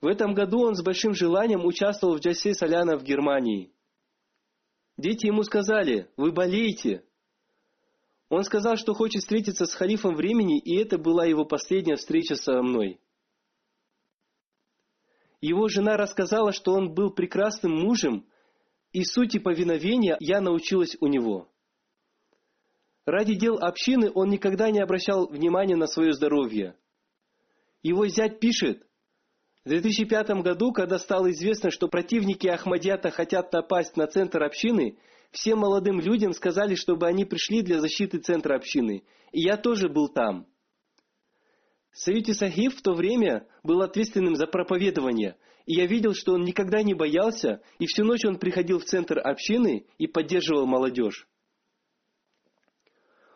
В 0.00 0.06
этом 0.06 0.34
году 0.34 0.60
он 0.60 0.76
с 0.76 0.82
большим 0.82 1.14
желанием 1.14 1.64
участвовал 1.64 2.16
в 2.16 2.20
Джасе 2.20 2.54
Соляна 2.54 2.96
в 2.96 3.02
Германии. 3.02 3.72
Дети 4.96 5.26
ему 5.26 5.42
сказали, 5.42 6.08
вы 6.16 6.30
болеете. 6.30 7.04
Он 8.28 8.44
сказал, 8.44 8.76
что 8.76 8.94
хочет 8.94 9.22
встретиться 9.22 9.66
с 9.66 9.74
халифом 9.74 10.14
времени, 10.14 10.60
и 10.60 10.76
это 10.76 10.96
была 10.96 11.26
его 11.26 11.44
последняя 11.44 11.96
встреча 11.96 12.36
со 12.36 12.62
мной. 12.62 13.00
Его 15.40 15.66
жена 15.66 15.96
рассказала, 15.96 16.52
что 16.52 16.72
он 16.72 16.94
был 16.94 17.10
прекрасным 17.10 17.72
мужем, 17.72 18.28
и 18.94 19.04
сути 19.04 19.38
повиновения 19.38 20.16
я 20.20 20.40
научилась 20.40 20.96
у 21.00 21.08
него. 21.08 21.50
Ради 23.04 23.34
дел 23.34 23.58
общины 23.58 24.10
он 24.14 24.30
никогда 24.30 24.70
не 24.70 24.80
обращал 24.80 25.26
внимания 25.26 25.74
на 25.74 25.88
свое 25.88 26.12
здоровье. 26.12 26.76
Его 27.82 28.06
зять 28.06 28.38
пишет, 28.38 28.86
в 29.64 29.68
2005 29.68 30.42
году, 30.42 30.72
когда 30.72 30.98
стало 30.98 31.32
известно, 31.32 31.70
что 31.70 31.88
противники 31.88 32.46
Ахмадията 32.46 33.10
хотят 33.10 33.52
напасть 33.52 33.96
на 33.96 34.06
центр 34.06 34.42
общины, 34.42 34.96
всем 35.32 35.58
молодым 35.58 36.00
людям 36.00 36.32
сказали, 36.32 36.76
чтобы 36.76 37.08
они 37.08 37.24
пришли 37.24 37.62
для 37.62 37.80
защиты 37.80 38.18
центра 38.18 38.54
общины. 38.54 39.02
И 39.32 39.40
я 39.40 39.56
тоже 39.56 39.88
был 39.88 40.08
там. 40.08 40.46
Саюти 41.92 42.32
Сахиб 42.32 42.72
в 42.74 42.82
то 42.82 42.92
время 42.92 43.48
был 43.64 43.82
ответственным 43.82 44.36
за 44.36 44.46
проповедование– 44.46 45.36
и 45.66 45.74
я 45.74 45.86
видел, 45.86 46.14
что 46.14 46.34
он 46.34 46.44
никогда 46.44 46.82
не 46.82 46.94
боялся, 46.94 47.62
и 47.78 47.86
всю 47.86 48.04
ночь 48.04 48.24
он 48.24 48.38
приходил 48.38 48.78
в 48.78 48.84
центр 48.84 49.18
общины 49.18 49.86
и 49.98 50.06
поддерживал 50.06 50.66
молодежь. 50.66 51.26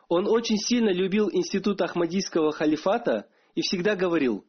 Он 0.08 0.26
очень 0.26 0.58
сильно 0.58 0.90
любил 0.90 1.30
институт 1.30 1.80
Ахмадийского 1.80 2.52
халифата 2.52 3.28
и 3.54 3.62
всегда 3.62 3.94
говорил, 3.94 4.44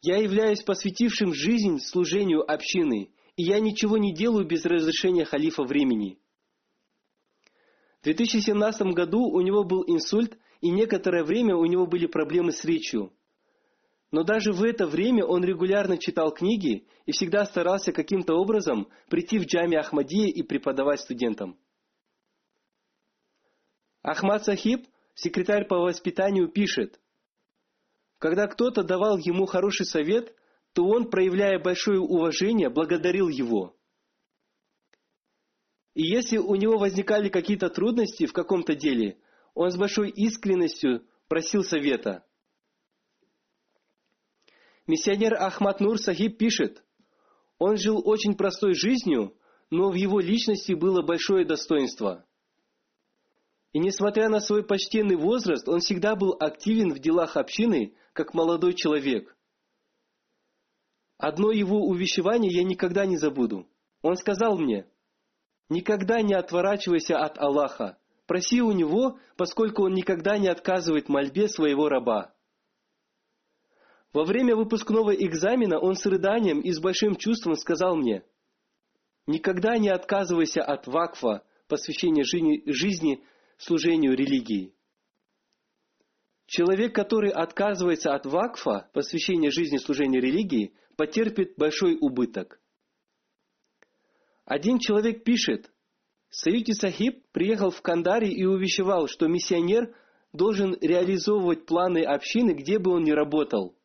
«Я 0.00 0.18
являюсь 0.18 0.62
посвятившим 0.62 1.34
жизнь 1.34 1.78
служению 1.80 2.48
общины, 2.48 3.10
и 3.36 3.42
я 3.42 3.58
ничего 3.60 3.96
не 3.96 4.12
делаю 4.12 4.46
без 4.46 4.64
разрешения 4.64 5.24
халифа 5.24 5.62
времени». 5.62 6.18
В 8.00 8.04
2017 8.04 8.92
году 8.92 9.24
у 9.24 9.40
него 9.40 9.64
был 9.64 9.82
инсульт, 9.86 10.38
и 10.60 10.70
некоторое 10.70 11.24
время 11.24 11.56
у 11.56 11.64
него 11.66 11.86
были 11.86 12.06
проблемы 12.06 12.52
с 12.52 12.64
речью– 12.64 13.12
но 14.10 14.22
даже 14.22 14.52
в 14.52 14.62
это 14.62 14.86
время 14.86 15.24
он 15.24 15.44
регулярно 15.44 15.98
читал 15.98 16.32
книги 16.32 16.86
и 17.06 17.12
всегда 17.12 17.44
старался 17.44 17.92
каким-то 17.92 18.34
образом 18.34 18.88
прийти 19.08 19.38
в 19.38 19.46
джами 19.46 19.76
Ахмадия 19.76 20.28
и 20.28 20.42
преподавать 20.42 21.00
студентам. 21.00 21.58
Ахмад 24.02 24.44
Сахиб, 24.44 24.86
секретарь 25.14 25.66
по 25.66 25.78
воспитанию, 25.78 26.48
пишет, 26.48 27.00
когда 28.18 28.46
кто-то 28.46 28.84
давал 28.84 29.18
ему 29.18 29.46
хороший 29.46 29.86
совет, 29.86 30.34
то 30.72 30.84
он, 30.86 31.10
проявляя 31.10 31.58
большое 31.58 32.00
уважение, 32.00 32.70
благодарил 32.70 33.28
его. 33.28 33.74
И 35.94 36.02
если 36.02 36.36
у 36.36 36.54
него 36.54 36.78
возникали 36.78 37.28
какие-то 37.28 37.70
трудности 37.70 38.26
в 38.26 38.32
каком-то 38.32 38.74
деле, 38.74 39.18
он 39.54 39.70
с 39.70 39.76
большой 39.76 40.10
искренностью 40.10 41.04
просил 41.28 41.64
совета– 41.64 42.24
Миссионер 44.86 45.34
Ахмад 45.34 45.80
Нур 45.80 45.98
Сахиб 45.98 46.38
пишет, 46.38 46.84
он 47.58 47.76
жил 47.76 48.00
очень 48.04 48.36
простой 48.36 48.74
жизнью, 48.74 49.36
но 49.70 49.90
в 49.90 49.94
его 49.94 50.20
личности 50.20 50.74
было 50.74 51.02
большое 51.02 51.44
достоинство. 51.44 52.24
И 53.72 53.80
несмотря 53.80 54.28
на 54.28 54.40
свой 54.40 54.62
почтенный 54.62 55.16
возраст, 55.16 55.68
он 55.68 55.80
всегда 55.80 56.14
был 56.14 56.36
активен 56.38 56.94
в 56.94 57.00
делах 57.00 57.36
общины, 57.36 57.94
как 58.12 58.32
молодой 58.32 58.74
человек. 58.74 59.36
Одно 61.18 61.50
его 61.50 61.80
увещевание 61.80 62.52
я 62.52 62.62
никогда 62.62 63.06
не 63.06 63.16
забуду. 63.16 63.66
Он 64.02 64.16
сказал 64.16 64.56
мне, 64.56 64.86
«Никогда 65.68 66.22
не 66.22 66.34
отворачивайся 66.34 67.18
от 67.18 67.38
Аллаха. 67.38 67.98
Проси 68.26 68.62
у 68.62 68.70
Него, 68.70 69.18
поскольку 69.36 69.84
Он 69.84 69.94
никогда 69.94 70.38
не 70.38 70.46
отказывает 70.46 71.08
мольбе 71.08 71.48
своего 71.48 71.88
раба». 71.88 72.35
Во 74.16 74.24
время 74.24 74.56
выпускного 74.56 75.14
экзамена 75.14 75.78
он 75.78 75.94
с 75.94 76.06
рыданием 76.06 76.62
и 76.62 76.72
с 76.72 76.80
большим 76.80 77.16
чувством 77.16 77.54
сказал 77.54 77.96
мне, 77.96 78.24
«Никогда 79.26 79.76
не 79.76 79.90
отказывайся 79.90 80.62
от 80.62 80.86
вакфа, 80.86 81.44
посвящения 81.68 82.24
жизни, 82.24 82.62
жизни 82.64 83.22
служению 83.58 84.16
религии». 84.16 84.72
Человек, 86.46 86.94
который 86.94 87.30
отказывается 87.30 88.14
от 88.14 88.24
вакфа, 88.24 88.88
посвящения 88.94 89.50
жизни 89.50 89.76
служению 89.76 90.22
религии, 90.22 90.72
потерпит 90.96 91.52
большой 91.58 91.98
убыток. 92.00 92.58
Один 94.46 94.78
человек 94.78 95.24
пишет, 95.24 95.70
Саюти 96.30 96.72
Сахиб 96.72 97.22
приехал 97.32 97.68
в 97.68 97.82
Кандари 97.82 98.32
и 98.32 98.46
увещевал, 98.46 99.08
что 99.08 99.28
миссионер 99.28 99.94
должен 100.32 100.74
реализовывать 100.80 101.66
планы 101.66 102.02
общины, 102.02 102.52
где 102.52 102.78
бы 102.78 102.92
он 102.92 103.04
ни 103.04 103.10
работал. 103.10 103.76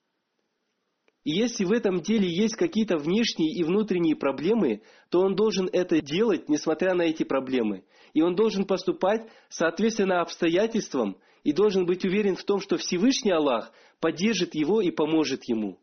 И 1.23 1.31
если 1.31 1.65
в 1.65 1.71
этом 1.71 2.01
деле 2.01 2.27
есть 2.27 2.55
какие-то 2.55 2.97
внешние 2.97 3.53
и 3.53 3.63
внутренние 3.63 4.15
проблемы, 4.15 4.81
то 5.09 5.19
он 5.19 5.35
должен 5.35 5.69
это 5.71 6.01
делать, 6.01 6.49
несмотря 6.49 6.95
на 6.95 7.03
эти 7.03 7.23
проблемы. 7.23 7.83
И 8.13 8.21
он 8.21 8.35
должен 8.35 8.65
поступать 8.65 9.29
соответственно 9.49 10.21
обстоятельствам 10.21 11.17
и 11.43 11.53
должен 11.53 11.85
быть 11.85 12.05
уверен 12.05 12.35
в 12.35 12.43
том, 12.43 12.59
что 12.59 12.77
Всевышний 12.77 13.31
Аллах 13.31 13.71
поддержит 13.99 14.55
его 14.55 14.81
и 14.81 14.89
поможет 14.89 15.43
ему. 15.45 15.79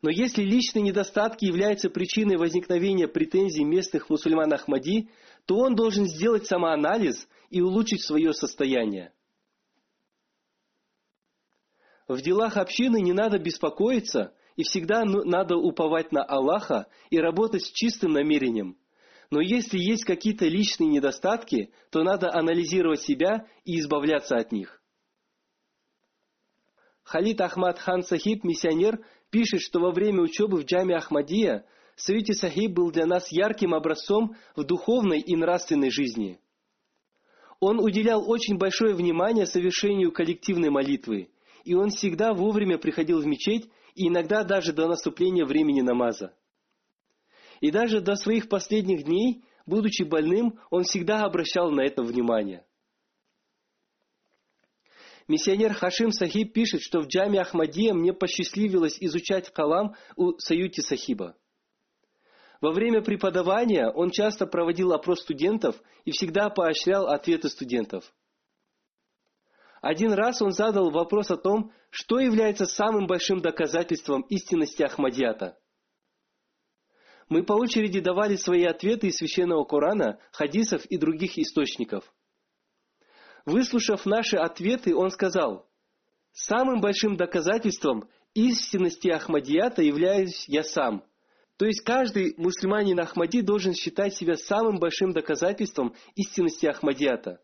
Но 0.00 0.10
если 0.10 0.42
личные 0.42 0.82
недостатки 0.82 1.44
являются 1.44 1.90
причиной 1.90 2.36
возникновения 2.36 3.08
претензий 3.08 3.64
местных 3.64 4.08
мусульман 4.08 4.52
Ахмади, 4.52 5.10
то 5.44 5.56
он 5.56 5.74
должен 5.74 6.06
сделать 6.06 6.46
самоанализ 6.46 7.28
и 7.50 7.60
улучшить 7.60 8.02
свое 8.02 8.32
состояние. 8.32 9.12
В 12.08 12.22
делах 12.22 12.56
общины 12.56 13.02
не 13.02 13.12
надо 13.12 13.38
беспокоиться, 13.38 14.32
и 14.56 14.62
всегда 14.62 15.04
надо 15.04 15.56
уповать 15.56 16.10
на 16.10 16.24
Аллаха 16.24 16.86
и 17.10 17.18
работать 17.18 17.64
с 17.64 17.70
чистым 17.70 18.12
намерением. 18.12 18.78
Но 19.30 19.42
если 19.42 19.78
есть 19.78 20.04
какие-то 20.04 20.46
личные 20.46 20.88
недостатки, 20.88 21.70
то 21.90 22.02
надо 22.02 22.32
анализировать 22.32 23.02
себя 23.02 23.46
и 23.64 23.78
избавляться 23.78 24.36
от 24.36 24.52
них. 24.52 24.82
Халид 27.02 27.40
Ахмад 27.42 27.78
Хан 27.78 28.02
Сахиб, 28.02 28.42
миссионер, 28.42 29.04
пишет, 29.30 29.60
что 29.60 29.78
во 29.78 29.92
время 29.92 30.22
учебы 30.22 30.58
в 30.58 30.64
джаме 30.64 30.96
Ахмадия 30.96 31.66
Саюти 31.96 32.32
Сахиб 32.32 32.72
был 32.72 32.90
для 32.90 33.06
нас 33.06 33.30
ярким 33.30 33.74
образцом 33.74 34.34
в 34.56 34.64
духовной 34.64 35.20
и 35.20 35.36
нравственной 35.36 35.90
жизни. 35.90 36.40
Он 37.60 37.80
уделял 37.80 38.28
очень 38.28 38.56
большое 38.56 38.94
внимание 38.94 39.46
совершению 39.46 40.12
коллективной 40.12 40.70
молитвы, 40.70 41.28
и 41.68 41.74
он 41.74 41.90
всегда 41.90 42.32
вовремя 42.32 42.78
приходил 42.78 43.20
в 43.20 43.26
мечеть 43.26 43.68
и 43.94 44.08
иногда 44.08 44.42
даже 44.42 44.72
до 44.72 44.88
наступления 44.88 45.44
времени 45.44 45.82
намаза. 45.82 46.34
И 47.60 47.70
даже 47.70 48.00
до 48.00 48.16
своих 48.16 48.48
последних 48.48 49.04
дней, 49.04 49.44
будучи 49.66 50.02
больным, 50.02 50.58
он 50.70 50.84
всегда 50.84 51.24
обращал 51.24 51.70
на 51.70 51.82
это 51.82 52.02
внимание. 52.02 52.64
Миссионер 55.26 55.74
Хашим 55.74 56.10
Сахиб 56.10 56.54
пишет, 56.54 56.80
что 56.80 57.00
в 57.00 57.06
джаме 57.06 57.38
Ахмадия 57.38 57.92
мне 57.92 58.14
посчастливилось 58.14 58.96
изучать 58.98 59.52
калам 59.52 59.94
у 60.16 60.38
Саюти 60.38 60.80
Сахиба. 60.80 61.36
Во 62.62 62.72
время 62.72 63.02
преподавания 63.02 63.90
он 63.90 64.10
часто 64.10 64.46
проводил 64.46 64.94
опрос 64.94 65.20
студентов 65.20 65.76
и 66.06 66.12
всегда 66.12 66.48
поощрял 66.48 67.08
ответы 67.08 67.50
студентов. 67.50 68.10
Один 69.80 70.12
раз 70.12 70.42
он 70.42 70.52
задал 70.52 70.90
вопрос 70.90 71.30
о 71.30 71.36
том, 71.36 71.72
что 71.90 72.18
является 72.18 72.66
самым 72.66 73.06
большим 73.06 73.40
доказательством 73.40 74.22
истинности 74.22 74.82
Ахмадията. 74.82 75.58
Мы 77.28 77.42
по 77.44 77.52
очереди 77.52 78.00
давали 78.00 78.36
свои 78.36 78.64
ответы 78.64 79.08
из 79.08 79.16
священного 79.16 79.64
Корана, 79.64 80.18
хадисов 80.32 80.84
и 80.86 80.96
других 80.96 81.38
источников– 81.38 82.04
Выслушав 83.48 84.04
наши 84.04 84.36
ответы, 84.36 84.94
он 84.94 85.10
сказал, 85.10 85.66
«Самым 86.32 86.82
большим 86.82 87.16
доказательством 87.16 88.06
истинности 88.34 89.08
Ахмадията 89.08 89.80
являюсь 89.80 90.46
я 90.48 90.62
сам». 90.62 91.02
То 91.56 91.64
есть 91.64 91.80
каждый 91.80 92.34
мусульманин 92.36 93.00
Ахмади 93.00 93.40
должен 93.40 93.72
считать 93.72 94.14
себя 94.14 94.36
самым 94.36 94.78
большим 94.78 95.12
доказательством 95.12 95.94
истинности 96.14 96.66
Ахмадията. 96.66 97.40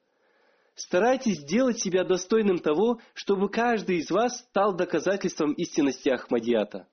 Старайтесь 0.75 1.41
сделать 1.41 1.79
себя 1.79 2.05
достойным 2.05 2.59
того, 2.59 3.01
чтобы 3.15 3.49
каждый 3.49 3.99
из 3.99 4.11
вас 4.11 4.41
стал 4.41 4.75
доказательством 4.75 5.53
истинности 5.53 6.09
Ахмадията. 6.09 6.89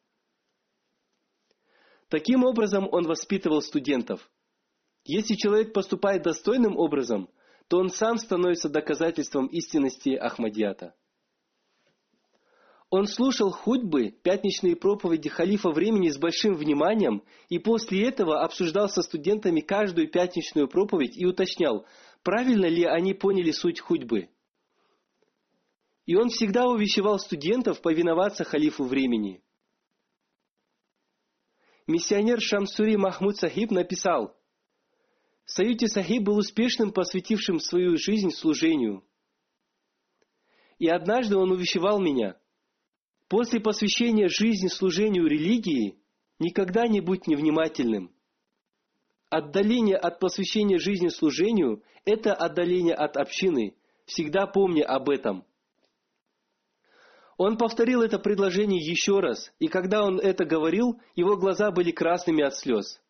Таким 2.09 2.43
образом 2.43 2.88
он 2.91 3.05
воспитывал 3.05 3.61
студентов. 3.61 4.29
Если 5.03 5.36
человек 5.36 5.73
поступает 5.73 6.23
достойным 6.23 6.77
образом– 6.77 7.29
то 7.71 7.77
он 7.77 7.89
сам 7.89 8.17
становится 8.17 8.67
доказательством 8.67 9.47
истинности 9.47 10.09
Ахмадията. 10.09 10.93
Он 12.89 13.07
слушал 13.07 13.49
худьбы, 13.49 14.11
пятничные 14.11 14.75
проповеди 14.75 15.29
халифа 15.29 15.69
времени 15.69 16.09
с 16.09 16.17
большим 16.17 16.55
вниманием 16.55 17.23
и 17.47 17.59
после 17.59 18.09
этого 18.09 18.41
обсуждал 18.43 18.89
со 18.89 19.01
студентами 19.01 19.61
каждую 19.61 20.11
пятничную 20.11 20.67
проповедь 20.67 21.15
и 21.15 21.25
уточнял, 21.25 21.86
правильно 22.24 22.65
ли 22.65 22.84
они 22.84 23.13
поняли 23.13 23.51
суть 23.51 23.80
худьбы. 23.80 24.30
И 26.05 26.15
он 26.15 26.30
всегда 26.30 26.67
увещевал 26.67 27.19
студентов 27.19 27.82
повиноваться 27.82 28.43
халифу 28.43 28.84
времени. 28.84 29.43
Миссионер 31.88 32.41
Шамсури 32.41 32.95
Махмуд 32.95 33.38
Сахиб 33.38 33.72
написал– 33.72 34.38
Саюти 35.53 35.88
Сахиб 35.88 36.24
был 36.24 36.38
успешным, 36.38 36.93
посвятившим 36.93 37.59
свою 37.59 37.97
жизнь 37.97 38.32
служению. 38.32 39.03
И 40.80 40.88
однажды 40.88 41.36
он 41.36 41.51
увещевал 41.51 41.99
меня. 41.99 42.38
После 43.28 43.59
посвящения 43.59 44.30
жизни 44.30 44.67
служению 44.67 45.28
религии 45.28 45.99
никогда 46.39 46.88
не 46.88 47.01
будь 47.01 47.28
невнимательным. 47.28 48.15
Отдаление 49.32 49.95
от 49.95 50.19
посвящения 50.19 50.77
жизни 50.77 51.07
служению– 51.07 51.82
это 52.05 52.34
отдаление 52.34 52.93
от 52.93 53.15
общины. 53.15 53.77
Всегда 54.05 54.45
помни 54.45 54.82
об 54.82 55.09
этом. 55.09 55.45
Он 57.38 57.57
повторил 57.57 58.01
это 58.01 58.19
предложение 58.19 58.82
еще 58.82 59.21
раз, 59.21 59.53
и 59.57 59.69
когда 59.69 60.03
он 60.03 60.19
это 60.19 60.43
говорил, 60.43 60.99
его 61.15 61.38
глаза 61.38 61.71
были 61.71 61.91
красными 61.91 62.43
от 62.43 62.57
слез. 62.57 63.01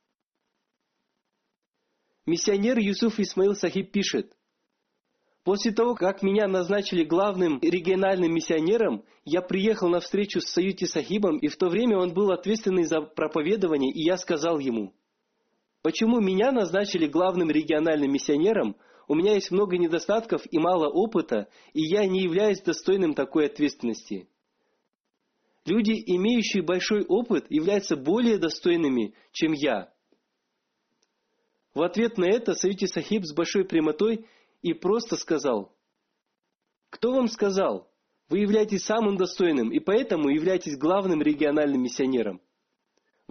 Миссионер 2.28 2.78
Юсуф 2.78 3.20
Исмаил 3.20 3.56
Сахиб 3.56 3.92
пишет, 3.92 4.32
После 5.44 5.72
того, 5.72 5.96
как 5.96 6.22
меня 6.22 6.48
назначили 6.48 7.04
главным 7.04 7.58
региональным 7.64 8.32
миссионером, 8.32 9.04
я 9.26 9.42
приехал 9.42 9.90
на 9.90 10.00
встречу 10.00 10.40
с 10.40 10.52
Саюти 10.52 10.86
Сахибом, 10.86 11.40
и 11.40 11.48
в 11.48 11.58
то 11.58 11.68
время 11.68 11.98
он 11.98 12.14
был 12.14 12.32
ответственный 12.32 12.84
за 12.84 13.02
проповедование, 13.02 13.92
и 13.92 14.04
я 14.04 14.18
сказал 14.18 14.60
ему, 14.60 14.94
«Почему 15.82 16.20
меня 16.20 16.52
назначили 16.52 17.08
главным 17.08 17.50
региональным 17.50 18.12
миссионером? 18.12 18.76
У 19.08 19.16
меня 19.16 19.34
есть 19.34 19.52
много 19.52 19.78
недостатков 19.78 20.42
и 20.50 20.60
мало 20.60 20.88
опыта, 20.88 21.50
и 21.74 21.82
я 21.82 22.06
не 22.06 22.22
являюсь 22.22 22.62
достойным 22.62 23.14
такой 23.14 23.48
ответственности». 23.48 24.28
Люди, 25.66 25.92
имеющие 25.92 26.64
большой 26.64 27.06
опыт, 27.06 27.46
являются 27.50 27.96
более 27.96 28.40
достойными, 28.40 29.14
чем 29.32 29.54
я. 29.54 29.94
В 31.76 31.84
ответ 31.84 32.18
на 32.18 32.26
это 32.26 32.56
Савити 32.56 32.86
Сахиб 32.86 33.26
с 33.26 33.34
большой 33.34 33.64
прямотой 33.66 34.28
и 34.62 34.74
просто 34.74 35.16
сказал, 35.16 35.72
«Кто 36.90 37.14
вам 37.14 37.28
сказал? 37.28 37.90
Вы 38.28 38.40
являетесь 38.40 38.84
самым 38.84 39.18
достойным 39.18 39.72
и 39.72 39.80
поэтому 39.80 40.30
являетесь 40.30 40.78
главным 40.78 41.22
региональным 41.22 41.84
миссионером. 41.84 42.42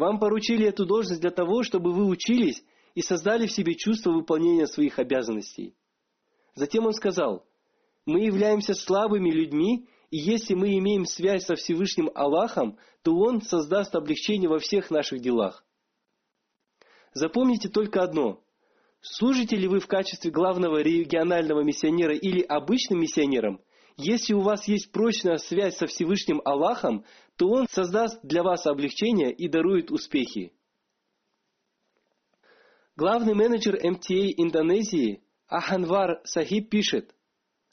Вам 0.01 0.19
поручили 0.19 0.67
эту 0.67 0.87
должность 0.87 1.21
для 1.21 1.31
того, 1.31 1.63
чтобы 1.63 1.93
вы 1.93 2.07
учились 2.07 2.65
и 2.95 3.03
создали 3.03 3.47
в 3.47 3.53
себе 3.53 3.75
чувство 3.75 4.13
выполнения 4.13 4.67
своих 4.67 4.99
обязанностей». 4.99 5.75
Затем 6.55 6.87
он 6.87 6.95
сказал, 6.95 7.45
«Мы 8.07 8.21
являемся 8.21 8.73
слабыми 8.73 9.31
людьми, 9.31 9.87
и 10.11 10.17
если 10.17 10.55
мы 10.55 10.79
имеем 10.79 11.05
связь 11.05 11.45
со 11.45 11.55
Всевышним 11.55 12.11
Аллахом, 12.15 12.79
то 13.03 13.15
Он 13.15 13.43
создаст 13.43 13.95
облегчение 13.95 14.49
во 14.49 14.59
всех 14.59 14.91
наших 14.91 15.21
делах. 15.21 15.67
Запомните 17.13 17.69
только 17.69 18.03
одно. 18.03 18.43
Служите 19.03 19.55
ли 19.55 19.69
вы 19.69 19.81
в 19.81 19.87
качестве 19.87 20.31
главного 20.31 20.81
регионального 20.81 21.61
миссионера 21.61 22.15
или 22.15 22.41
обычным 22.41 23.01
миссионером, 23.01 23.61
если 24.03 24.35
у 24.35 24.41
вас 24.41 24.67
есть 24.69 24.93
прочная 24.93 25.39
связь 25.39 25.77
со 25.77 25.87
Всевышним 25.87 26.41
Аллахом, 26.45 27.05
то 27.37 27.49
Он 27.49 27.67
создаст 27.71 28.21
для 28.23 28.43
вас 28.43 28.67
облегчение 28.67 29.33
и 29.33 29.49
дарует 29.49 29.91
успехи. 29.91 30.53
Главный 32.97 33.35
менеджер 33.35 33.79
МТА 33.83 34.33
Индонезии 34.37 35.23
Аханвар 35.49 36.21
Сахиб 36.25 36.69
пишет, 36.69 37.15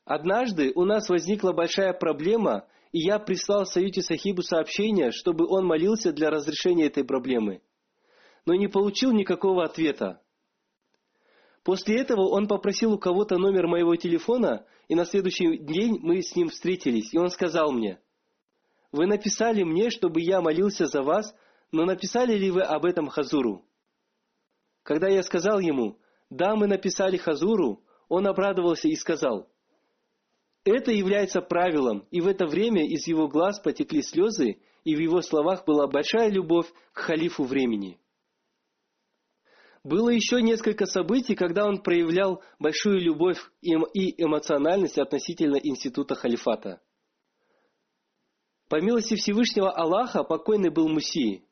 «Однажды 0.05 0.71
у 0.73 0.85
нас 0.85 1.09
возникла 1.09 1.51
большая 1.51 1.93
проблема, 1.93 2.67
и 2.91 2.99
я 2.99 3.19
прислал 3.19 3.65
Саюте 3.65 4.01
Сахибу 4.01 4.41
сообщение, 4.41 5.11
чтобы 5.11 5.45
он 5.47 5.65
молился 5.65 6.13
для 6.13 6.29
разрешения 6.29 6.85
этой 6.85 7.03
проблемы 7.03 7.61
но 8.47 8.55
не 8.55 8.69
получил 8.69 9.11
никакого 9.11 9.65
ответа. 9.65 10.21
После 11.63 11.99
этого 11.99 12.29
он 12.29 12.47
попросил 12.47 12.93
у 12.93 12.97
кого-то 12.97 13.37
номер 13.37 13.67
моего 13.67 13.97
телефона, 13.97 14.65
и 14.87 14.95
на 14.95 15.05
следующий 15.05 15.57
день 15.57 15.99
мы 16.01 16.21
с 16.21 16.35
ним 16.35 16.49
встретились, 16.49 17.13
и 17.13 17.17
он 17.17 17.29
сказал 17.29 17.71
мне, 17.71 17.99
«Вы 18.91 19.05
написали 19.05 19.63
мне, 19.63 19.89
чтобы 19.89 20.21
я 20.21 20.41
молился 20.41 20.85
за 20.85 21.01
вас, 21.01 21.35
но 21.71 21.85
написали 21.85 22.37
ли 22.37 22.51
вы 22.51 22.61
об 22.61 22.85
этом 22.85 23.07
Хазуру?» 23.07 23.65
Когда 24.83 25.09
я 25.09 25.23
сказал 25.23 25.59
ему, 25.59 25.99
«Да, 26.29 26.55
мы 26.55 26.67
написали 26.67 27.17
Хазуру», 27.17 27.83
он 28.07 28.25
обрадовался 28.27 28.87
и 28.87 28.95
сказал, 28.95 29.49
Это 30.63 30.91
является 30.91 31.41
правилом, 31.41 32.07
и 32.11 32.21
в 32.21 32.27
это 32.27 32.45
время 32.45 32.85
из 32.85 33.05
его 33.07 33.27
глаз 33.27 33.59
потекли 33.59 34.01
слезы, 34.01 34.61
и 34.85 34.95
в 34.95 34.99
его 34.99 35.21
словах 35.21 35.65
была 35.65 35.87
большая 35.87 36.29
любовь 36.29 36.67
к 36.93 36.99
халифу 36.99 37.43
времени. 37.43 37.99
Было 39.87 40.09
еще 40.09 40.41
несколько 40.41 40.85
событий, 40.85 41.33
когда 41.33 41.65
он 41.65 41.81
проявлял 41.81 42.43
большую 42.59 42.99
любовь 42.99 43.37
и 43.61 43.71
эмоциональность 44.21 44.97
относительно 44.97 45.55
института 45.55 46.13
халифата. 46.13 46.81
По 48.67 48.81
милости 48.81 49.15
Всевышнего 49.15 49.71
Аллаха 49.71 50.25
покойный 50.25 50.71
был 50.71 50.89
Муси. 50.89 51.45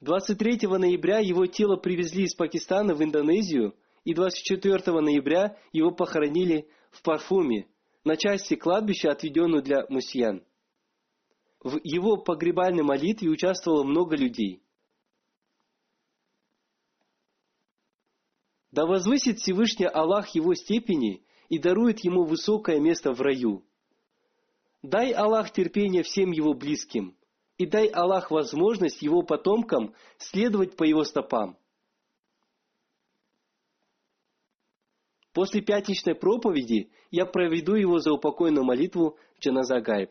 23 0.00 0.68
ноября 0.68 1.20
его 1.20 1.46
тело 1.46 1.76
привезли 1.76 2.24
из 2.24 2.34
Пакистана 2.34 2.94
в 2.94 3.02
Индонезию, 3.02 3.74
и 4.04 4.12
24 4.12 5.00
ноября 5.00 5.56
его 5.72 5.92
похоронили 5.92 6.68
в 6.90 7.00
Парфуме, 7.00 7.68
на 8.04 8.18
части 8.18 8.54
кладбища, 8.54 9.10
отведенную 9.10 9.62
для 9.62 9.86
мусьян. 9.88 10.44
В 11.60 11.80
его 11.84 12.18
погребальной 12.18 12.82
молитве 12.82 13.30
участвовало 13.30 13.82
много 13.82 14.14
людей. 14.14 14.63
Да 18.74 18.86
возвысит 18.86 19.38
Всевышний 19.38 19.86
Аллах 19.86 20.30
его 20.30 20.52
степени 20.54 21.24
и 21.48 21.60
дарует 21.60 22.00
ему 22.00 22.24
высокое 22.24 22.80
место 22.80 23.12
в 23.12 23.20
раю. 23.20 23.64
Дай 24.82 25.12
Аллах 25.12 25.52
терпение 25.52 26.02
всем 26.02 26.32
его 26.32 26.54
близким, 26.54 27.16
и 27.56 27.66
дай 27.66 27.86
Аллах 27.86 28.32
возможность 28.32 29.00
его 29.00 29.22
потомкам 29.22 29.94
следовать 30.18 30.76
по 30.76 30.82
его 30.82 31.04
стопам. 31.04 31.56
После 35.32 35.60
пятничной 35.60 36.16
проповеди 36.16 36.90
я 37.12 37.26
проведу 37.26 37.76
его 37.76 38.00
за 38.00 38.12
упокойную 38.12 38.64
молитву 38.64 39.16
Джаназа 39.38 39.80
Гайб. 39.80 40.10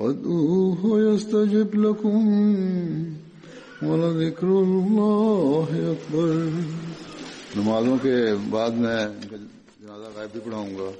وادعوه 0.00 1.00
يستجب 1.00 1.74
لكم 1.74 2.28
ولذكر 3.82 4.48
الله 4.48 5.64
أكبر. 5.70 6.48
نمازوں 7.56 7.96
کے 8.02 8.16
بعد 8.50 8.70
میں 8.70 9.06
جنازہ 9.80 10.16
غائب 10.16 10.28
بھی 10.32 10.40
پڑھاؤں 10.44 10.70
گا۔ 10.78 10.90